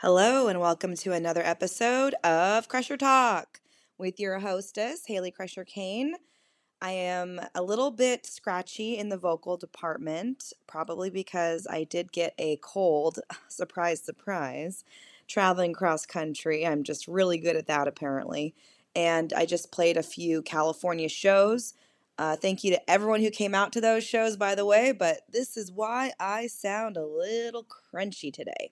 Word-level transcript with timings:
Hello, 0.00 0.46
and 0.46 0.60
welcome 0.60 0.94
to 0.94 1.10
another 1.10 1.42
episode 1.42 2.14
of 2.22 2.68
Crusher 2.68 2.96
Talk 2.96 3.60
with 3.98 4.20
your 4.20 4.38
hostess, 4.38 5.06
Hayley 5.06 5.32
Crusher 5.32 5.64
Kane. 5.64 6.14
I 6.80 6.92
am 6.92 7.40
a 7.52 7.64
little 7.64 7.90
bit 7.90 8.24
scratchy 8.24 8.96
in 8.96 9.08
the 9.08 9.16
vocal 9.16 9.56
department, 9.56 10.52
probably 10.68 11.10
because 11.10 11.66
I 11.68 11.82
did 11.82 12.12
get 12.12 12.32
a 12.38 12.60
cold. 12.62 13.18
Surprise, 13.48 14.00
surprise. 14.00 14.84
Traveling 15.26 15.72
cross 15.72 16.06
country. 16.06 16.64
I'm 16.64 16.84
just 16.84 17.08
really 17.08 17.38
good 17.38 17.56
at 17.56 17.66
that, 17.66 17.88
apparently. 17.88 18.54
And 18.94 19.32
I 19.32 19.46
just 19.46 19.72
played 19.72 19.96
a 19.96 20.04
few 20.04 20.42
California 20.42 21.08
shows. 21.08 21.74
Uh, 22.18 22.36
thank 22.36 22.62
you 22.62 22.70
to 22.70 22.88
everyone 22.88 23.20
who 23.20 23.30
came 23.30 23.52
out 23.52 23.72
to 23.72 23.80
those 23.80 24.04
shows, 24.04 24.36
by 24.36 24.54
the 24.54 24.64
way, 24.64 24.92
but 24.92 25.22
this 25.28 25.56
is 25.56 25.72
why 25.72 26.12
I 26.20 26.46
sound 26.46 26.96
a 26.96 27.04
little 27.04 27.66
crunchy 27.92 28.32
today. 28.32 28.70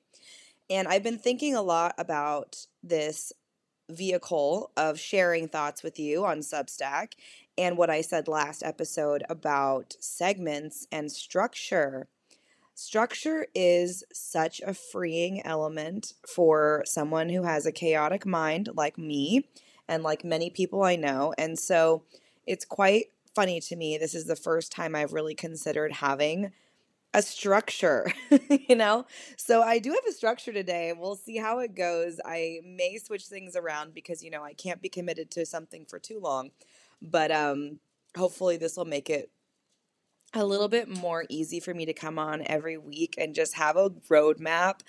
And 0.69 0.89
I've 0.89 1.03
been 1.03 1.19
thinking 1.19 1.55
a 1.55 1.63
lot 1.63 1.95
about 1.99 2.67
this 2.83 3.33
vehicle 3.89 4.73
of 4.77 4.99
sharing 4.99 5.49
thoughts 5.49 5.83
with 5.83 5.99
you 5.99 6.25
on 6.25 6.41
Substack 6.41 7.13
and 7.57 7.79
what 7.79 7.91
I 7.91 8.01
said 8.01 8.29
last 8.29 8.63
episode 8.63 9.23
about 9.29 9.95
segments 10.01 10.87
and 10.91 11.11
structure. 11.11 12.09
Structure 12.75 13.47
is 13.55 14.05
such 14.13 14.61
a 14.61 14.75
freeing 14.75 15.45
element 15.47 16.13
for 16.27 16.83
someone 16.85 17.29
who 17.29 17.45
has 17.45 17.65
a 17.65 17.73
chaotic 17.73 18.27
mind 18.27 18.71
like 18.75 18.99
me 18.99 19.49
and 19.89 20.03
like 20.03 20.25
many 20.25 20.51
people 20.51 20.83
I 20.83 20.97
know. 20.97 21.33
And 21.39 21.59
so 21.59 22.03
it's 22.47 22.65
quite 22.65 23.07
funny 23.35 23.61
to 23.61 23.77
me. 23.77 23.97
This 23.97 24.15
is 24.15 24.27
the 24.27 24.37
first 24.37 24.73
time 24.73 24.95
I've 24.95 25.13
really 25.13 25.35
considered 25.35 25.93
having 25.93 26.53
a 27.17 27.23
structure, 27.23 28.13
you 28.69 28.77
know? 28.77 29.07
So 29.39 29.63
I 29.63 29.79
do 29.79 29.91
have 29.91 30.05
a 30.07 30.13
structure 30.13 30.53
today. 30.53 30.93
We'll 30.93 31.17
see 31.17 31.39
how 31.39 31.61
it 31.61 31.75
goes. 31.75 32.21
I 32.27 32.61
may 32.63 32.99
switch 32.99 33.25
things 33.25 33.57
around 33.57 33.95
because, 33.95 34.23
you 34.23 34.31
know, 34.31 34.45
I 34.45 34.53
can't 34.53 34.83
be 34.83 34.91
committed 34.91 35.31
to 35.33 35.47
something 35.47 35.87
for 35.87 35.99
too 35.99 36.21
long. 36.21 36.51
But 37.01 37.33
um 37.33 37.81
hopefully 38.17 38.59
this 38.59 38.77
will 38.77 38.85
make 38.85 39.09
it 39.09 39.31
a 40.35 40.45
little 40.45 40.69
bit 40.69 40.89
more 40.89 41.25
easy 41.31 41.59
for 41.59 41.73
me 41.73 41.87
to 41.87 41.95
come 41.95 42.19
on 42.19 42.43
every 42.47 42.77
week 42.77 43.15
and 43.17 43.35
just 43.35 43.55
have 43.55 43.77
a 43.77 43.89
roadmap. 43.89 44.81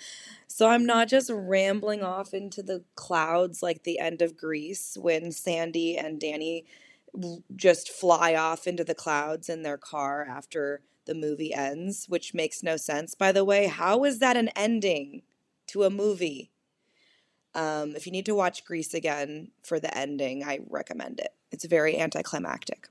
So 0.48 0.68
I'm 0.68 0.84
not 0.84 1.08
just 1.08 1.30
rambling 1.32 2.02
off 2.02 2.34
into 2.34 2.62
the 2.62 2.84
clouds 2.94 3.62
like 3.62 3.84
the 3.84 3.98
end 3.98 4.20
of 4.20 4.36
Grease 4.36 4.98
when 5.00 5.32
Sandy 5.32 5.96
and 5.96 6.20
Danny 6.20 6.66
just 7.56 7.90
fly 7.90 8.34
off 8.34 8.66
into 8.66 8.84
the 8.84 8.94
clouds 8.94 9.48
in 9.48 9.62
their 9.62 9.78
car 9.78 10.26
after 10.28 10.82
the 11.08 11.14
movie 11.14 11.52
ends, 11.52 12.06
which 12.08 12.34
makes 12.34 12.62
no 12.62 12.76
sense, 12.76 13.16
by 13.16 13.32
the 13.32 13.44
way. 13.44 13.66
How 13.66 14.04
is 14.04 14.20
that 14.20 14.36
an 14.36 14.50
ending 14.54 15.22
to 15.68 15.82
a 15.82 15.90
movie? 15.90 16.52
Um, 17.54 17.96
if 17.96 18.06
you 18.06 18.12
need 18.12 18.26
to 18.26 18.34
watch 18.36 18.64
Grease 18.64 18.94
again 18.94 19.50
for 19.64 19.80
the 19.80 19.96
ending, 19.96 20.44
I 20.44 20.60
recommend 20.68 21.18
it. 21.18 21.34
It's 21.50 21.64
very 21.64 21.98
anticlimactic. 21.98 22.88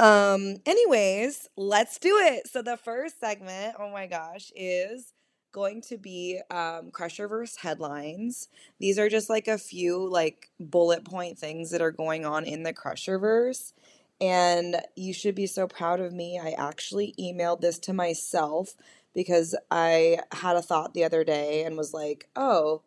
Um, 0.00 0.56
anyways, 0.64 1.48
let's 1.56 1.98
do 1.98 2.16
it. 2.18 2.48
So 2.48 2.62
the 2.62 2.76
first 2.76 3.20
segment, 3.20 3.76
oh 3.78 3.90
my 3.90 4.06
gosh, 4.06 4.50
is 4.56 5.12
going 5.52 5.80
to 5.80 5.96
be 5.96 6.40
um, 6.50 6.90
Crusherverse 6.90 7.58
headlines. 7.58 8.48
These 8.80 8.98
are 8.98 9.08
just 9.08 9.30
like 9.30 9.46
a 9.46 9.56
few 9.56 10.08
like 10.08 10.50
bullet 10.58 11.04
point 11.04 11.38
things 11.38 11.70
that 11.70 11.80
are 11.80 11.92
going 11.92 12.24
on 12.24 12.44
in 12.44 12.64
the 12.64 12.72
Crusherverse. 12.72 13.72
And 14.20 14.80
you 14.96 15.12
should 15.12 15.34
be 15.34 15.46
so 15.46 15.66
proud 15.66 16.00
of 16.00 16.12
me. 16.12 16.38
I 16.42 16.50
actually 16.50 17.14
emailed 17.18 17.60
this 17.60 17.78
to 17.80 17.92
myself 17.92 18.74
because 19.14 19.54
I 19.70 20.18
had 20.32 20.56
a 20.56 20.62
thought 20.62 20.94
the 20.94 21.04
other 21.04 21.24
day 21.24 21.64
and 21.64 21.76
was 21.76 21.92
like, 21.92 22.28
oh, 22.34 22.82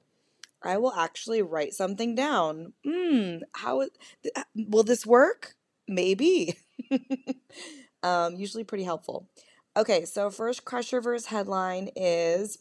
I 0.64 0.78
will 0.78 0.94
actually 0.94 1.42
write 1.42 1.74
something 1.74 2.16
down. 2.16 2.74
Hmm, 2.86 3.38
how 3.54 3.88
will 4.56 4.84
this 4.84 5.06
work? 5.06 5.56
Maybe. 5.88 6.58
um, 8.04 8.36
usually 8.36 8.64
pretty 8.64 8.84
helpful. 8.84 9.28
Okay, 9.76 10.06
so 10.06 10.30
first 10.30 10.66
Crusherverse 10.66 11.28
headline 11.28 11.90
is 11.96 12.58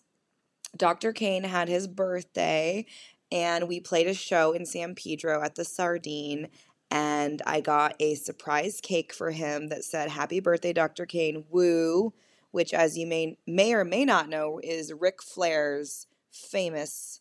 Dr. 0.77 1.13
Kane 1.13 1.45
had 1.45 1.69
his 1.69 1.89
birthday 1.89 2.85
and 3.33 3.67
we 3.67 3.81
played 3.81 4.07
a 4.07 4.15
show 4.15 4.53
in 4.53 4.67
San 4.67 4.95
Pedro 4.95 5.43
at 5.43 5.55
the 5.55 5.65
Sardine 5.65 6.49
and 6.91 7.43
I 7.47 7.61
got 7.61 7.97
a 8.01 8.15
surprise 8.15 8.81
cake 8.83 9.13
for 9.13 9.31
him 9.31 9.69
that 9.69 9.85
said 9.85 10.11
"Happy 10.11 10.41
Birthday, 10.41 10.73
Dr. 10.73 11.07
Kane." 11.07 11.45
Woo, 11.51 12.13
which, 12.51 12.73
as 12.75 12.97
you 12.97 13.07
may 13.07 13.39
may 13.47 13.75
or 13.75 13.85
may 13.85 14.05
not 14.05 14.29
know, 14.29 14.61
is 14.63 14.93
Ric 14.93 15.23
Flair's 15.23 16.07
famous 16.33 17.21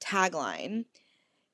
tagline. 0.00 0.84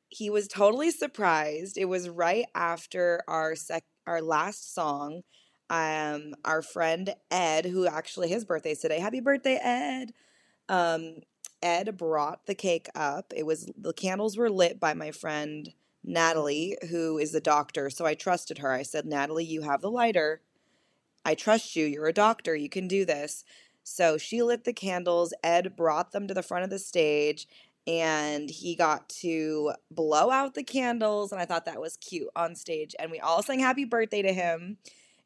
He 0.08 0.30
was 0.30 0.48
totally 0.48 0.90
surprised. 0.90 1.78
It 1.78 1.86
was 1.86 2.08
right 2.08 2.46
after 2.54 3.22
our 3.28 3.54
sec 3.54 3.84
our 4.06 4.22
last 4.22 4.74
song. 4.74 5.22
Um, 5.70 6.34
our 6.44 6.60
friend 6.60 7.14
Ed, 7.30 7.64
who 7.64 7.86
actually 7.86 8.28
his 8.28 8.44
birthday's 8.44 8.80
today. 8.80 8.98
Happy 9.00 9.20
birthday, 9.20 9.58
Ed! 9.62 10.12
Um, 10.68 11.22
Ed 11.62 11.96
brought 11.96 12.46
the 12.46 12.54
cake 12.54 12.88
up. 12.94 13.32
It 13.34 13.46
was 13.46 13.70
the 13.78 13.92
candles 13.94 14.36
were 14.36 14.50
lit 14.50 14.80
by 14.80 14.94
my 14.94 15.12
friend 15.12 15.72
Natalie, 16.04 16.76
who 16.90 17.18
is 17.18 17.34
a 17.34 17.40
doctor. 17.40 17.90
So 17.90 18.04
I 18.04 18.14
trusted 18.14 18.58
her. 18.58 18.72
I 18.72 18.82
said, 18.82 19.06
Natalie, 19.06 19.44
you 19.44 19.62
have 19.62 19.80
the 19.80 19.90
lighter. 19.90 20.42
I 21.24 21.34
trust 21.34 21.76
you. 21.76 21.86
You're 21.86 22.08
a 22.08 22.12
doctor. 22.12 22.56
You 22.56 22.68
can 22.68 22.88
do 22.88 23.04
this. 23.04 23.44
So 23.84 24.18
she 24.18 24.42
lit 24.42 24.64
the 24.64 24.72
candles. 24.72 25.34
Ed 25.42 25.76
brought 25.76 26.12
them 26.12 26.26
to 26.28 26.34
the 26.34 26.42
front 26.42 26.64
of 26.64 26.70
the 26.70 26.78
stage 26.78 27.46
and 27.86 28.48
he 28.48 28.76
got 28.76 29.08
to 29.08 29.72
blow 29.90 30.30
out 30.30 30.54
the 30.54 30.62
candles. 30.62 31.32
And 31.32 31.40
I 31.40 31.44
thought 31.44 31.64
that 31.64 31.80
was 31.80 31.96
cute 31.96 32.28
on 32.36 32.54
stage. 32.54 32.94
And 32.98 33.10
we 33.10 33.18
all 33.18 33.42
sang 33.42 33.60
happy 33.60 33.84
birthday 33.84 34.22
to 34.22 34.32
him. 34.32 34.78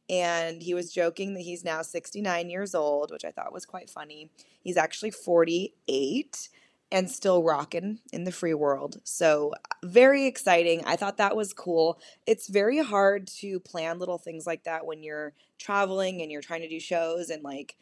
And 0.08 0.62
he 0.62 0.72
was 0.72 0.92
joking 0.92 1.34
that 1.34 1.40
he's 1.40 1.64
now 1.64 1.82
69 1.82 2.48
years 2.48 2.74
old, 2.74 3.10
which 3.10 3.24
I 3.24 3.32
thought 3.32 3.52
was 3.52 3.66
quite 3.66 3.90
funny. 3.90 4.30
He's 4.62 4.76
actually 4.76 5.10
48 5.10 6.48
and 6.92 7.10
still 7.10 7.42
rocking 7.42 7.98
in 8.12 8.24
the 8.24 8.32
free 8.32 8.54
world. 8.54 9.00
So, 9.04 9.52
very 9.84 10.26
exciting. 10.26 10.84
I 10.84 10.96
thought 10.96 11.16
that 11.16 11.36
was 11.36 11.52
cool. 11.52 11.98
It's 12.26 12.48
very 12.48 12.78
hard 12.78 13.26
to 13.38 13.60
plan 13.60 13.98
little 13.98 14.18
things 14.18 14.46
like 14.46 14.64
that 14.64 14.86
when 14.86 15.02
you're 15.02 15.32
traveling 15.58 16.22
and 16.22 16.30
you're 16.30 16.42
trying 16.42 16.62
to 16.62 16.68
do 16.68 16.80
shows 16.80 17.30
and 17.30 17.42
like 17.42 17.76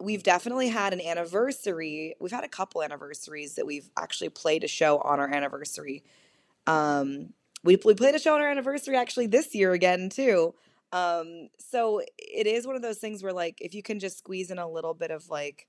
we've 0.00 0.22
definitely 0.22 0.68
had 0.68 0.92
an 0.92 1.00
anniversary. 1.00 2.14
We've 2.20 2.32
had 2.32 2.44
a 2.44 2.48
couple 2.48 2.82
anniversaries 2.82 3.56
that 3.56 3.66
we've 3.66 3.90
actually 3.98 4.28
played 4.28 4.64
a 4.64 4.68
show 4.68 4.98
on 4.98 5.20
our 5.20 5.28
anniversary. 5.32 6.04
Um 6.66 7.32
we, 7.64 7.76
we 7.84 7.94
played 7.94 8.14
a 8.14 8.20
show 8.20 8.34
on 8.34 8.40
our 8.40 8.50
anniversary 8.50 8.96
actually 8.96 9.26
this 9.26 9.54
year 9.54 9.72
again 9.72 10.08
too. 10.08 10.54
Um 10.92 11.48
so 11.58 12.02
it 12.16 12.46
is 12.46 12.66
one 12.66 12.76
of 12.76 12.82
those 12.82 12.98
things 12.98 13.22
where 13.22 13.32
like 13.32 13.58
if 13.60 13.74
you 13.74 13.82
can 13.82 13.98
just 13.98 14.18
squeeze 14.18 14.50
in 14.50 14.58
a 14.58 14.68
little 14.68 14.94
bit 14.94 15.10
of 15.10 15.28
like 15.28 15.66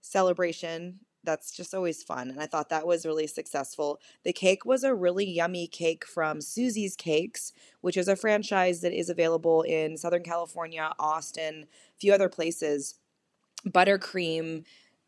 celebration 0.00 1.00
that's 1.26 1.50
just 1.50 1.74
always 1.74 2.02
fun. 2.02 2.30
And 2.30 2.40
I 2.40 2.46
thought 2.46 2.70
that 2.70 2.86
was 2.86 3.04
really 3.04 3.26
successful. 3.26 4.00
The 4.24 4.32
cake 4.32 4.64
was 4.64 4.84
a 4.84 4.94
really 4.94 5.28
yummy 5.28 5.66
cake 5.66 6.06
from 6.06 6.40
Susie's 6.40 6.96
Cakes, 6.96 7.52
which 7.82 7.96
is 7.96 8.08
a 8.08 8.16
franchise 8.16 8.80
that 8.80 8.92
is 8.92 9.10
available 9.10 9.62
in 9.62 9.98
Southern 9.98 10.22
California, 10.22 10.92
Austin, 10.98 11.64
a 11.64 12.00
few 12.00 12.14
other 12.14 12.30
places. 12.30 12.94
Buttercream, 13.66 14.64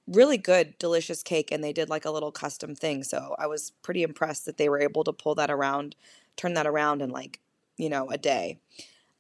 really 0.06 0.37
good, 0.37 0.79
delicious 0.79 1.23
cake. 1.23 1.51
And 1.51 1.65
they 1.65 1.73
did 1.73 1.89
like 1.89 2.05
a 2.05 2.11
little 2.11 2.33
custom 2.33 2.75
thing. 2.75 3.05
So 3.05 3.37
I 3.39 3.47
was 3.47 3.71
pretty 3.83 4.03
impressed 4.03 4.45
that 4.47 4.59
they 4.59 4.69
were 4.69 4.81
able 4.81 5.05
to 5.05 5.12
pull 5.12 5.35
that 5.37 5.50
around, 5.50 5.95
turn 6.37 6.55
that 6.55 6.67
around 6.67 7.00
in 7.00 7.11
like, 7.11 7.41
you 7.77 7.89
know, 7.89 8.11
a 8.11 8.19
day. 8.19 8.59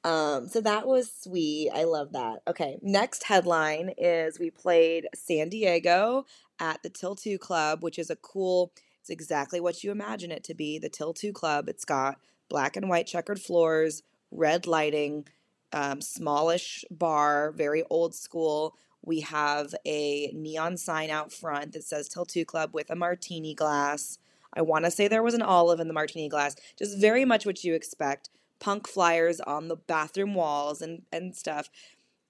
Um, 0.04 0.48
so 0.48 0.60
that 0.60 0.86
was 0.86 1.12
sweet. 1.12 1.70
I 1.74 1.84
love 1.84 2.12
that. 2.12 2.42
Okay, 2.46 2.78
next 2.82 3.24
headline 3.24 3.92
is 3.98 4.38
we 4.38 4.50
played 4.50 5.08
San 5.14 5.48
Diego 5.48 6.24
at 6.60 6.82
the 6.82 6.90
Til 6.90 7.14
2 7.14 7.38
Club, 7.38 7.82
which 7.82 7.98
is 7.98 8.10
a 8.10 8.16
cool, 8.16 8.72
it's 9.00 9.10
exactly 9.10 9.60
what 9.60 9.82
you 9.82 9.90
imagine 9.90 10.30
it 10.30 10.44
to 10.44 10.54
be 10.54 10.78
the 10.78 10.88
Til 10.88 11.12
2 11.14 11.32
Club. 11.32 11.68
It's 11.68 11.84
got 11.84 12.18
black 12.48 12.76
and 12.76 12.88
white 12.88 13.06
checkered 13.06 13.40
floors, 13.40 14.02
red 14.30 14.66
lighting, 14.66 15.26
um, 15.72 16.00
smallish 16.00 16.84
bar, 16.90 17.52
very 17.52 17.84
old 17.90 18.14
school. 18.14 18.74
We 19.04 19.20
have 19.20 19.74
a 19.86 20.30
neon 20.34 20.76
sign 20.76 21.10
out 21.10 21.32
front 21.32 21.72
that 21.72 21.84
says 21.84 22.08
Til 22.08 22.24
2 22.24 22.44
Club 22.44 22.70
with 22.72 22.90
a 22.90 22.96
martini 22.96 23.54
glass. 23.54 24.18
I 24.52 24.62
want 24.62 24.84
to 24.86 24.90
say 24.90 25.08
there 25.08 25.22
was 25.22 25.34
an 25.34 25.42
olive 25.42 25.78
in 25.78 25.88
the 25.88 25.94
martini 25.94 26.28
glass, 26.28 26.56
just 26.78 26.98
very 26.98 27.24
much 27.24 27.46
what 27.46 27.64
you 27.64 27.74
expect. 27.74 28.30
Punk 28.60 28.88
flyers 28.88 29.40
on 29.40 29.68
the 29.68 29.76
bathroom 29.76 30.34
walls 30.34 30.82
and, 30.82 31.02
and 31.12 31.36
stuff 31.36 31.70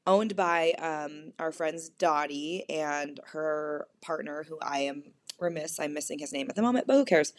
owned 0.08 0.34
by 0.34 0.72
um, 0.78 1.34
our 1.38 1.52
friends 1.52 1.90
Dottie 1.90 2.64
and 2.69 3.20
her 3.26 3.87
partner, 4.00 4.44
who 4.49 4.58
I 4.60 4.81
am 4.81 5.05
remiss, 5.38 5.78
I'm 5.78 5.93
missing 5.93 6.19
his 6.19 6.32
name 6.32 6.46
at 6.49 6.56
the 6.56 6.62
moment, 6.62 6.87
but 6.87 6.94
who 6.94 7.05
cares? 7.05 7.34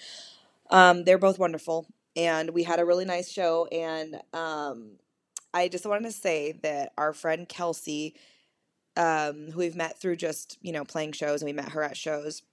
Um, 0.70 1.04
they're 1.04 1.18
both 1.18 1.40
wonderful, 1.40 1.88
and 2.16 2.52
we 2.52 2.64
had 2.64 2.80
a 2.80 2.86
really 2.86 3.06
nice 3.06 3.30
show. 3.30 3.66
And 3.72 4.22
um, 4.34 4.92
I 5.52 5.68
just 5.68 5.86
wanted 5.86 6.06
to 6.06 6.12
say 6.12 6.60
that 6.62 6.94
our 6.96 7.12
friend 7.12 7.50
Kelsey, 7.50 8.16
um, 8.96 9.52
who 9.52 9.60
we've 9.60 9.76
met 9.76 10.00
through 10.00 10.18
just 10.18 10.60
you 10.62 10.72
know 10.72 10.86
playing 10.86 11.14
shows, 11.14 11.42
and 11.42 11.50
we 11.50 11.54
met 11.54 11.70
her 11.70 11.84
at 11.84 11.98
shows. 11.98 12.44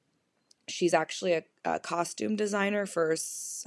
She's 0.69 0.94
actually 0.94 1.34
a, 1.34 1.44
a 1.64 1.78
costume 1.78 2.34
designer 2.36 2.86
for 2.86 3.14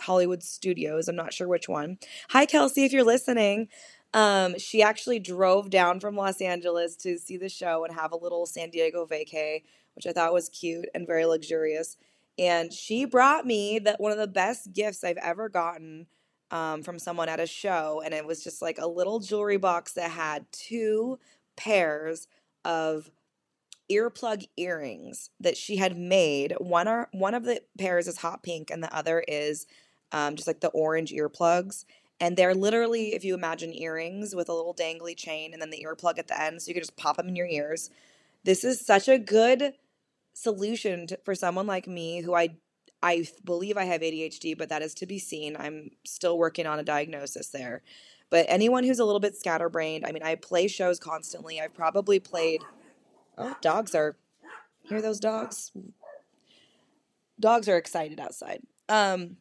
Hollywood 0.01 0.43
Studios. 0.43 1.07
I'm 1.07 1.15
not 1.15 1.31
sure 1.31 1.47
which 1.47 1.69
one. 1.69 1.99
Hi, 2.31 2.45
Kelsey, 2.45 2.83
if 2.83 2.91
you're 2.91 3.05
listening. 3.05 3.69
Um, 4.13 4.57
she 4.57 4.81
actually 4.81 5.19
drove 5.19 5.69
down 5.69 5.99
from 5.99 6.15
Los 6.15 6.41
Angeles 6.41 6.95
to 6.97 7.17
see 7.17 7.37
the 7.37 7.49
show 7.49 7.85
and 7.85 7.93
have 7.93 8.11
a 8.11 8.17
little 8.17 8.45
San 8.45 8.69
Diego 8.69 9.05
vacay, 9.05 9.63
which 9.95 10.07
I 10.07 10.11
thought 10.11 10.33
was 10.33 10.49
cute 10.49 10.89
and 10.95 11.05
very 11.05 11.25
luxurious. 11.25 11.97
And 12.37 12.73
she 12.73 13.05
brought 13.05 13.45
me 13.45 13.79
that 13.79 13.99
one 13.99 14.11
of 14.11 14.17
the 14.17 14.27
best 14.27 14.73
gifts 14.73 15.03
I've 15.03 15.17
ever 15.17 15.49
gotten 15.49 16.07
um, 16.51 16.81
from 16.81 16.97
someone 16.97 17.29
at 17.29 17.39
a 17.39 17.45
show, 17.45 18.01
and 18.03 18.13
it 18.13 18.25
was 18.25 18.43
just 18.43 18.61
like 18.61 18.79
a 18.79 18.87
little 18.87 19.19
jewelry 19.19 19.57
box 19.57 19.93
that 19.93 20.11
had 20.11 20.45
two 20.51 21.19
pairs 21.55 22.27
of 22.65 23.11
earplug 23.91 24.47
earrings 24.57 25.29
that 25.39 25.57
she 25.57 25.77
had 25.77 25.97
made. 25.97 26.55
One 26.59 26.87
are 26.87 27.09
one 27.11 27.33
of 27.33 27.43
the 27.43 27.61
pairs 27.77 28.07
is 28.07 28.17
hot 28.17 28.41
pink, 28.41 28.71
and 28.71 28.81
the 28.81 28.95
other 28.95 29.23
is 29.27 29.67
um, 30.11 30.35
just 30.35 30.47
like 30.47 30.61
the 30.61 30.69
orange 30.69 31.11
earplugs. 31.11 31.85
And 32.19 32.35
they're 32.35 32.55
literally, 32.55 33.13
if 33.13 33.23
you 33.23 33.33
imagine 33.33 33.73
earrings 33.73 34.35
with 34.35 34.49
a 34.49 34.53
little 34.53 34.73
dangly 34.73 35.15
chain 35.15 35.53
and 35.53 35.61
then 35.61 35.69
the 35.69 35.85
earplug 35.85 36.19
at 36.19 36.27
the 36.27 36.41
end, 36.41 36.61
so 36.61 36.67
you 36.67 36.73
can 36.73 36.81
just 36.81 36.97
pop 36.97 37.17
them 37.17 37.29
in 37.29 37.35
your 37.35 37.47
ears. 37.47 37.89
This 38.43 38.63
is 38.63 38.85
such 38.85 39.07
a 39.07 39.17
good 39.17 39.73
solution 40.33 41.07
to, 41.07 41.19
for 41.23 41.35
someone 41.35 41.67
like 41.67 41.87
me 41.87 42.21
who 42.21 42.35
I 42.35 42.57
I 43.01 43.27
believe 43.45 43.77
I 43.77 43.85
have 43.85 44.01
ADHD, 44.01 44.57
but 44.57 44.69
that 44.69 44.81
is 44.81 44.93
to 44.95 45.05
be 45.05 45.19
seen. 45.19 45.55
I'm 45.57 45.91
still 46.05 46.37
working 46.37 46.67
on 46.67 46.79
a 46.79 46.83
diagnosis 46.83 47.47
there. 47.47 47.81
But 48.29 48.45
anyone 48.49 48.83
who's 48.83 48.99
a 48.99 49.05
little 49.05 49.21
bit 49.21 49.37
scatterbrained, 49.37 50.05
I 50.05 50.11
mean, 50.11 50.21
I 50.21 50.35
play 50.35 50.67
shows 50.67 50.99
constantly. 50.99 51.59
I've 51.59 51.73
probably 51.73 52.19
played. 52.19 52.61
Oh, 53.37 53.55
dogs 53.61 53.95
are. 53.95 54.17
Hear 54.83 55.01
those 55.01 55.19
dogs? 55.19 55.71
Dogs 57.39 57.69
are 57.69 57.77
excited 57.77 58.19
outside. 58.19 58.61
Um, 58.89 59.37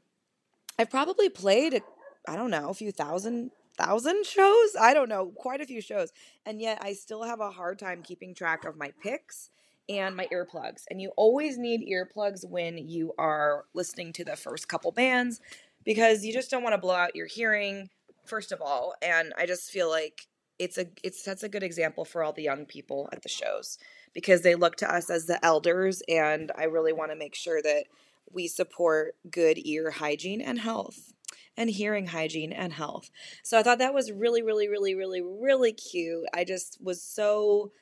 I've 0.78 0.90
probably 0.90 1.28
played, 1.28 1.82
I 2.28 2.36
don't 2.36 2.50
know, 2.50 2.69
a 2.69 2.75
few 2.75 2.92
thousand 2.92 3.50
thousand 3.76 4.26
shows. 4.26 4.76
I 4.78 4.92
don't 4.92 5.08
know, 5.08 5.32
quite 5.36 5.60
a 5.60 5.66
few 5.66 5.80
shows, 5.80 6.12
and 6.44 6.60
yet 6.60 6.78
I 6.82 6.92
still 6.92 7.22
have 7.22 7.40
a 7.40 7.50
hard 7.50 7.78
time 7.78 8.02
keeping 8.02 8.34
track 8.34 8.64
of 8.64 8.76
my 8.76 8.92
picks 9.02 9.50
and 9.88 10.14
my 10.14 10.26
earplugs. 10.32 10.82
And 10.90 11.00
you 11.00 11.12
always 11.16 11.56
need 11.56 11.88
earplugs 11.88 12.48
when 12.48 12.76
you 12.76 13.14
are 13.19 13.64
listening 13.75 14.12
to 14.14 14.25
the 14.25 14.36
first 14.36 14.69
couple 14.69 14.92
bands 14.92 15.40
because 15.84 16.25
you 16.25 16.32
just 16.32 16.50
don't 16.50 16.62
want 16.62 16.75
to 16.75 16.80
blow 16.80 16.94
out 16.94 17.16
your 17.16 17.26
hearing 17.26 17.88
first 18.26 18.52
of 18.52 18.60
all, 18.60 18.94
and 19.02 19.32
I 19.38 19.46
just 19.46 19.70
feel 19.70 19.88
like 19.88 20.26
it's 20.58 20.76
a 20.76 20.86
it's 21.02 21.22
that's 21.22 21.42
a 21.42 21.48
good 21.48 21.62
example 21.62 22.04
for 22.04 22.22
all 22.22 22.32
the 22.32 22.42
young 22.42 22.66
people 22.66 23.08
at 23.12 23.22
the 23.22 23.28
shows 23.28 23.78
because 24.12 24.42
they 24.42 24.54
look 24.54 24.76
to 24.76 24.92
us 24.92 25.08
as 25.08 25.26
the 25.26 25.44
elders 25.44 26.02
and 26.08 26.50
I 26.56 26.64
really 26.64 26.92
want 26.92 27.12
to 27.12 27.16
make 27.16 27.34
sure 27.34 27.62
that 27.62 27.84
we 28.30 28.48
support 28.48 29.14
good 29.30 29.58
ear 29.64 29.90
hygiene 29.92 30.40
and 30.40 30.58
health 30.58 31.12
and 31.58 31.69
hearing 31.69 32.06
hygiene 32.06 32.52
and 32.52 32.72
health. 32.72 33.10
So 33.43 33.58
I 33.58 33.62
thought 33.62 33.81
that 33.81 33.93
was 33.93 34.12
really 34.12 34.43
really 34.43 34.69
really 34.69 34.94
really 34.94 35.20
really 35.20 35.72
cute. 35.72 36.25
I 36.32 36.44
just 36.44 36.78
was 36.81 37.02
so 37.02 37.72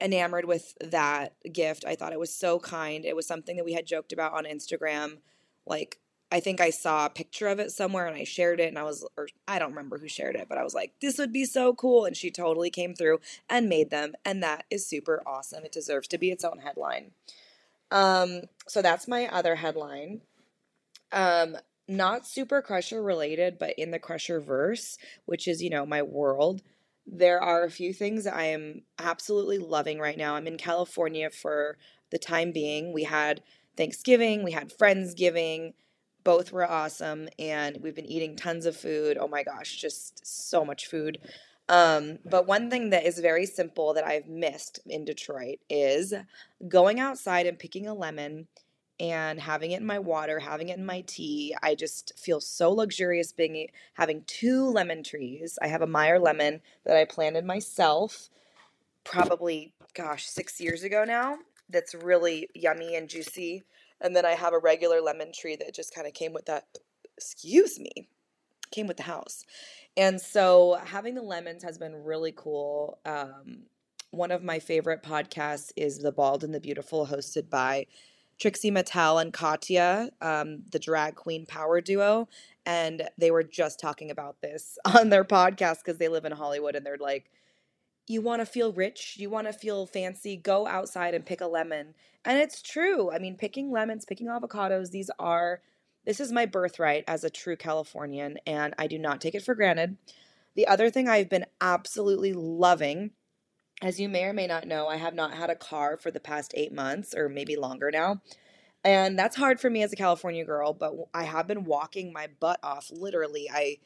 enamored 0.00 0.44
with 0.44 0.74
that 0.80 1.34
gift. 1.52 1.84
I 1.84 1.96
thought 1.96 2.12
it 2.12 2.20
was 2.20 2.32
so 2.32 2.60
kind. 2.60 3.04
It 3.04 3.16
was 3.16 3.26
something 3.26 3.56
that 3.56 3.64
we 3.64 3.72
had 3.72 3.86
joked 3.86 4.12
about 4.12 4.34
on 4.34 4.44
Instagram. 4.44 5.18
Like, 5.66 5.98
I 6.30 6.40
think 6.40 6.60
I 6.60 6.70
saw 6.70 7.06
a 7.06 7.10
picture 7.10 7.48
of 7.48 7.58
it 7.58 7.72
somewhere 7.72 8.06
and 8.06 8.14
I 8.14 8.24
shared 8.24 8.60
it 8.60 8.68
and 8.68 8.78
I 8.78 8.82
was, 8.82 9.04
or 9.16 9.28
I 9.48 9.58
don't 9.58 9.70
remember 9.70 9.98
who 9.98 10.06
shared 10.06 10.36
it, 10.36 10.46
but 10.48 10.58
I 10.58 10.62
was 10.62 10.74
like, 10.74 10.92
this 11.00 11.18
would 11.18 11.32
be 11.32 11.46
so 11.46 11.74
cool. 11.74 12.04
And 12.04 12.16
she 12.16 12.30
totally 12.30 12.70
came 12.70 12.94
through 12.94 13.20
and 13.48 13.68
made 13.68 13.90
them. 13.90 14.12
And 14.24 14.42
that 14.42 14.64
is 14.70 14.86
super 14.86 15.22
awesome. 15.26 15.64
It 15.64 15.72
deserves 15.72 16.06
to 16.08 16.18
be 16.18 16.30
its 16.30 16.44
own 16.44 16.58
headline. 16.58 17.12
Um, 17.90 18.42
so 18.68 18.82
that's 18.82 19.08
my 19.08 19.26
other 19.26 19.56
headline. 19.56 20.20
Um, 21.10 21.56
not 21.88 22.26
super 22.26 22.62
Crusher 22.62 23.02
related, 23.02 23.58
but 23.58 23.74
in 23.78 23.90
the 23.90 23.98
Crusher 23.98 24.40
verse, 24.40 24.98
which 25.24 25.48
is, 25.48 25.62
you 25.62 25.70
know, 25.70 25.86
my 25.86 26.02
world 26.02 26.62
there 27.10 27.40
are 27.40 27.64
a 27.64 27.70
few 27.70 27.92
things 27.92 28.26
I 28.26 28.44
am 28.44 28.82
absolutely 28.98 29.58
loving 29.58 29.98
right 29.98 30.18
now. 30.18 30.34
I'm 30.34 30.46
in 30.46 30.58
California 30.58 31.30
for 31.30 31.78
the 32.10 32.18
time 32.18 32.52
being. 32.52 32.92
We 32.92 33.04
had 33.04 33.42
Thanksgiving, 33.76 34.44
we 34.44 34.52
had 34.52 34.76
Friendsgiving. 34.76 35.74
Both 36.24 36.52
were 36.52 36.68
awesome, 36.68 37.28
and 37.38 37.78
we've 37.80 37.94
been 37.94 38.04
eating 38.04 38.36
tons 38.36 38.66
of 38.66 38.76
food. 38.76 39.16
Oh 39.18 39.28
my 39.28 39.42
gosh, 39.42 39.76
just 39.76 40.26
so 40.26 40.64
much 40.64 40.86
food. 40.86 41.18
Um, 41.70 42.18
but 42.24 42.46
one 42.46 42.68
thing 42.70 42.90
that 42.90 43.06
is 43.06 43.18
very 43.18 43.46
simple 43.46 43.94
that 43.94 44.04
I've 44.04 44.26
missed 44.26 44.80
in 44.86 45.04
Detroit 45.04 45.58
is 45.70 46.12
going 46.66 46.98
outside 47.00 47.46
and 47.46 47.58
picking 47.58 47.86
a 47.86 47.94
lemon 47.94 48.48
and 49.00 49.40
having 49.40 49.70
it 49.70 49.80
in 49.80 49.86
my 49.86 49.98
water, 49.98 50.40
having 50.40 50.68
it 50.68 50.78
in 50.78 50.86
my 50.86 51.02
tea. 51.02 51.54
I 51.62 51.74
just 51.74 52.12
feel 52.18 52.40
so 52.40 52.72
luxurious 52.72 53.32
being 53.32 53.68
having 53.94 54.24
two 54.26 54.64
lemon 54.66 55.02
trees. 55.02 55.58
I 55.62 55.68
have 55.68 55.82
a 55.82 55.86
Meyer 55.86 56.18
lemon 56.18 56.60
that 56.84 56.96
I 56.96 57.04
planted 57.04 57.44
myself 57.44 58.28
probably 59.04 59.72
gosh, 59.94 60.26
6 60.26 60.60
years 60.60 60.82
ago 60.84 61.04
now 61.04 61.38
that's 61.68 61.94
really 61.94 62.48
yummy 62.54 62.94
and 62.96 63.08
juicy. 63.08 63.64
And 64.00 64.14
then 64.14 64.24
I 64.24 64.32
have 64.32 64.52
a 64.52 64.58
regular 64.58 65.00
lemon 65.00 65.32
tree 65.32 65.56
that 65.56 65.74
just 65.74 65.94
kind 65.94 66.06
of 66.06 66.14
came 66.14 66.32
with 66.32 66.46
that 66.46 66.66
excuse 67.16 67.80
me, 67.80 68.08
came 68.70 68.86
with 68.86 68.96
the 68.96 69.02
house. 69.02 69.44
And 69.96 70.20
so 70.20 70.78
having 70.84 71.14
the 71.14 71.22
lemons 71.22 71.64
has 71.64 71.78
been 71.78 72.04
really 72.04 72.32
cool. 72.34 72.98
Um, 73.04 73.64
one 74.10 74.30
of 74.30 74.44
my 74.44 74.60
favorite 74.60 75.02
podcasts 75.02 75.72
is 75.76 75.98
The 75.98 76.12
Bald 76.12 76.44
and 76.44 76.54
the 76.54 76.60
Beautiful, 76.60 77.06
hosted 77.08 77.50
by 77.50 77.86
Trixie 78.38 78.70
Mattel 78.70 79.20
and 79.20 79.32
Katya, 79.32 80.10
um, 80.20 80.62
the 80.70 80.78
drag 80.78 81.16
queen 81.16 81.44
power 81.46 81.80
duo, 81.80 82.28
and 82.64 83.08
they 83.18 83.30
were 83.30 83.42
just 83.42 83.80
talking 83.80 84.10
about 84.10 84.40
this 84.40 84.78
on 84.84 85.10
their 85.10 85.24
podcast 85.24 85.78
because 85.78 85.98
they 85.98 86.08
live 86.08 86.24
in 86.24 86.32
Hollywood 86.32 86.76
and 86.76 86.86
they're 86.86 86.96
like, 86.98 87.30
you 88.06 88.22
want 88.22 88.40
to 88.40 88.46
feel 88.46 88.72
rich, 88.72 89.16
you 89.18 89.28
want 89.28 89.46
to 89.46 89.52
feel 89.52 89.86
fancy, 89.86 90.36
go 90.36 90.66
outside 90.66 91.14
and 91.14 91.26
pick 91.26 91.40
a 91.40 91.46
lemon. 91.46 91.94
And 92.24 92.38
it's 92.38 92.62
true. 92.62 93.10
I 93.10 93.18
mean, 93.18 93.36
picking 93.36 93.70
lemons, 93.70 94.04
picking 94.04 94.28
avocados, 94.28 94.90
these 94.90 95.10
are, 95.18 95.60
this 96.06 96.20
is 96.20 96.32
my 96.32 96.46
birthright 96.46 97.04
as 97.06 97.24
a 97.24 97.30
true 97.30 97.56
Californian, 97.56 98.38
and 98.46 98.74
I 98.78 98.86
do 98.86 98.98
not 98.98 99.20
take 99.20 99.34
it 99.34 99.42
for 99.42 99.54
granted. 99.54 99.96
The 100.54 100.66
other 100.66 100.90
thing 100.90 101.08
I've 101.08 101.28
been 101.28 101.46
absolutely 101.60 102.32
loving 102.32 103.10
as 103.80 104.00
you 104.00 104.08
may 104.08 104.24
or 104.24 104.32
may 104.32 104.46
not 104.46 104.66
know, 104.66 104.88
I 104.88 104.96
have 104.96 105.14
not 105.14 105.34
had 105.34 105.50
a 105.50 105.54
car 105.54 105.96
for 105.96 106.10
the 106.10 106.20
past 106.20 106.52
eight 106.56 106.72
months 106.72 107.14
or 107.14 107.28
maybe 107.28 107.56
longer 107.56 107.90
now. 107.90 108.22
And 108.84 109.18
that's 109.18 109.36
hard 109.36 109.60
for 109.60 109.70
me 109.70 109.82
as 109.82 109.92
a 109.92 109.96
California 109.96 110.44
girl, 110.44 110.72
but 110.72 110.94
I 111.12 111.24
have 111.24 111.46
been 111.46 111.64
walking 111.64 112.12
my 112.12 112.28
butt 112.40 112.60
off. 112.62 112.90
Literally, 112.90 113.48
I 113.52 113.78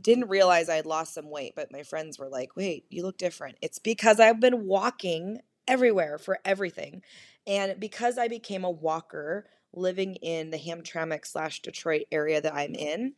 didn't 0.00 0.28
realize 0.28 0.68
I 0.68 0.76
had 0.76 0.86
lost 0.86 1.14
some 1.14 1.30
weight, 1.30 1.54
but 1.56 1.72
my 1.72 1.82
friends 1.82 2.18
were 2.18 2.28
like, 2.28 2.56
wait, 2.56 2.84
you 2.90 3.02
look 3.02 3.18
different. 3.18 3.58
It's 3.62 3.78
because 3.78 4.20
I've 4.20 4.40
been 4.40 4.66
walking 4.66 5.40
everywhere 5.66 6.18
for 6.18 6.38
everything. 6.44 7.02
And 7.46 7.80
because 7.80 8.18
I 8.18 8.28
became 8.28 8.64
a 8.64 8.70
walker 8.70 9.46
living 9.72 10.16
in 10.16 10.50
the 10.50 10.58
Hamtramck 10.58 11.26
slash 11.26 11.60
Detroit 11.60 12.02
area 12.12 12.40
that 12.40 12.54
I'm 12.54 12.74
in, 12.74 13.14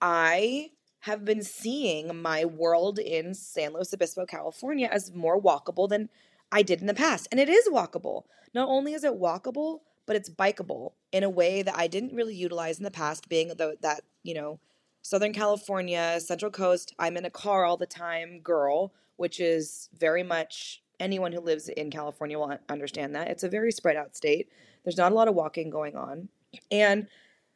I 0.00 0.70
have 1.00 1.24
been 1.24 1.42
seeing 1.42 2.20
my 2.20 2.44
world 2.44 2.98
in 2.98 3.34
San 3.34 3.72
Luis 3.72 3.92
Obispo, 3.94 4.26
California 4.26 4.88
as 4.90 5.14
more 5.14 5.40
walkable 5.40 5.88
than 5.88 6.08
I 6.50 6.62
did 6.62 6.80
in 6.80 6.86
the 6.86 6.94
past. 6.94 7.28
And 7.30 7.40
it 7.40 7.48
is 7.48 7.68
walkable. 7.68 8.24
Not 8.54 8.68
only 8.68 8.94
is 8.94 9.04
it 9.04 9.20
walkable, 9.20 9.80
but 10.06 10.16
it's 10.16 10.30
bikeable 10.30 10.92
in 11.12 11.22
a 11.22 11.30
way 11.30 11.62
that 11.62 11.76
I 11.76 11.86
didn't 11.86 12.14
really 12.14 12.34
utilize 12.34 12.78
in 12.78 12.84
the 12.84 12.90
past, 12.90 13.28
being 13.28 13.48
the, 13.48 13.76
that, 13.82 14.02
you 14.22 14.34
know, 14.34 14.58
Southern 15.02 15.32
California, 15.32 16.18
Central 16.20 16.50
Coast, 16.50 16.94
I'm 16.98 17.16
in 17.16 17.24
a 17.24 17.30
car 17.30 17.64
all 17.64 17.76
the 17.76 17.86
time 17.86 18.40
girl, 18.40 18.92
which 19.16 19.38
is 19.38 19.88
very 19.98 20.22
much 20.22 20.82
anyone 20.98 21.32
who 21.32 21.40
lives 21.40 21.68
in 21.68 21.90
California 21.90 22.38
will 22.38 22.58
understand 22.68 23.14
that. 23.14 23.28
It's 23.28 23.44
a 23.44 23.48
very 23.48 23.70
spread 23.70 23.96
out 23.96 24.16
state. 24.16 24.48
There's 24.82 24.96
not 24.96 25.12
a 25.12 25.14
lot 25.14 25.28
of 25.28 25.34
walking 25.34 25.70
going 25.70 25.96
on. 25.96 26.28
And 26.70 27.06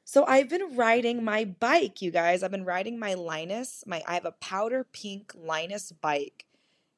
so 0.05 0.25
I've 0.27 0.49
been 0.49 0.77
riding 0.77 1.25
my 1.25 1.45
bike, 1.45 2.03
you 2.03 2.11
guys. 2.11 2.43
I've 2.43 2.51
been 2.51 2.65
riding 2.65 2.99
my 2.99 3.15
Linus. 3.15 3.85
My 3.87 4.03
I 4.07 4.15
have 4.15 4.25
a 4.25 4.33
powder 4.33 4.87
pink 4.93 5.33
Linus 5.37 5.93
bike. 5.93 6.47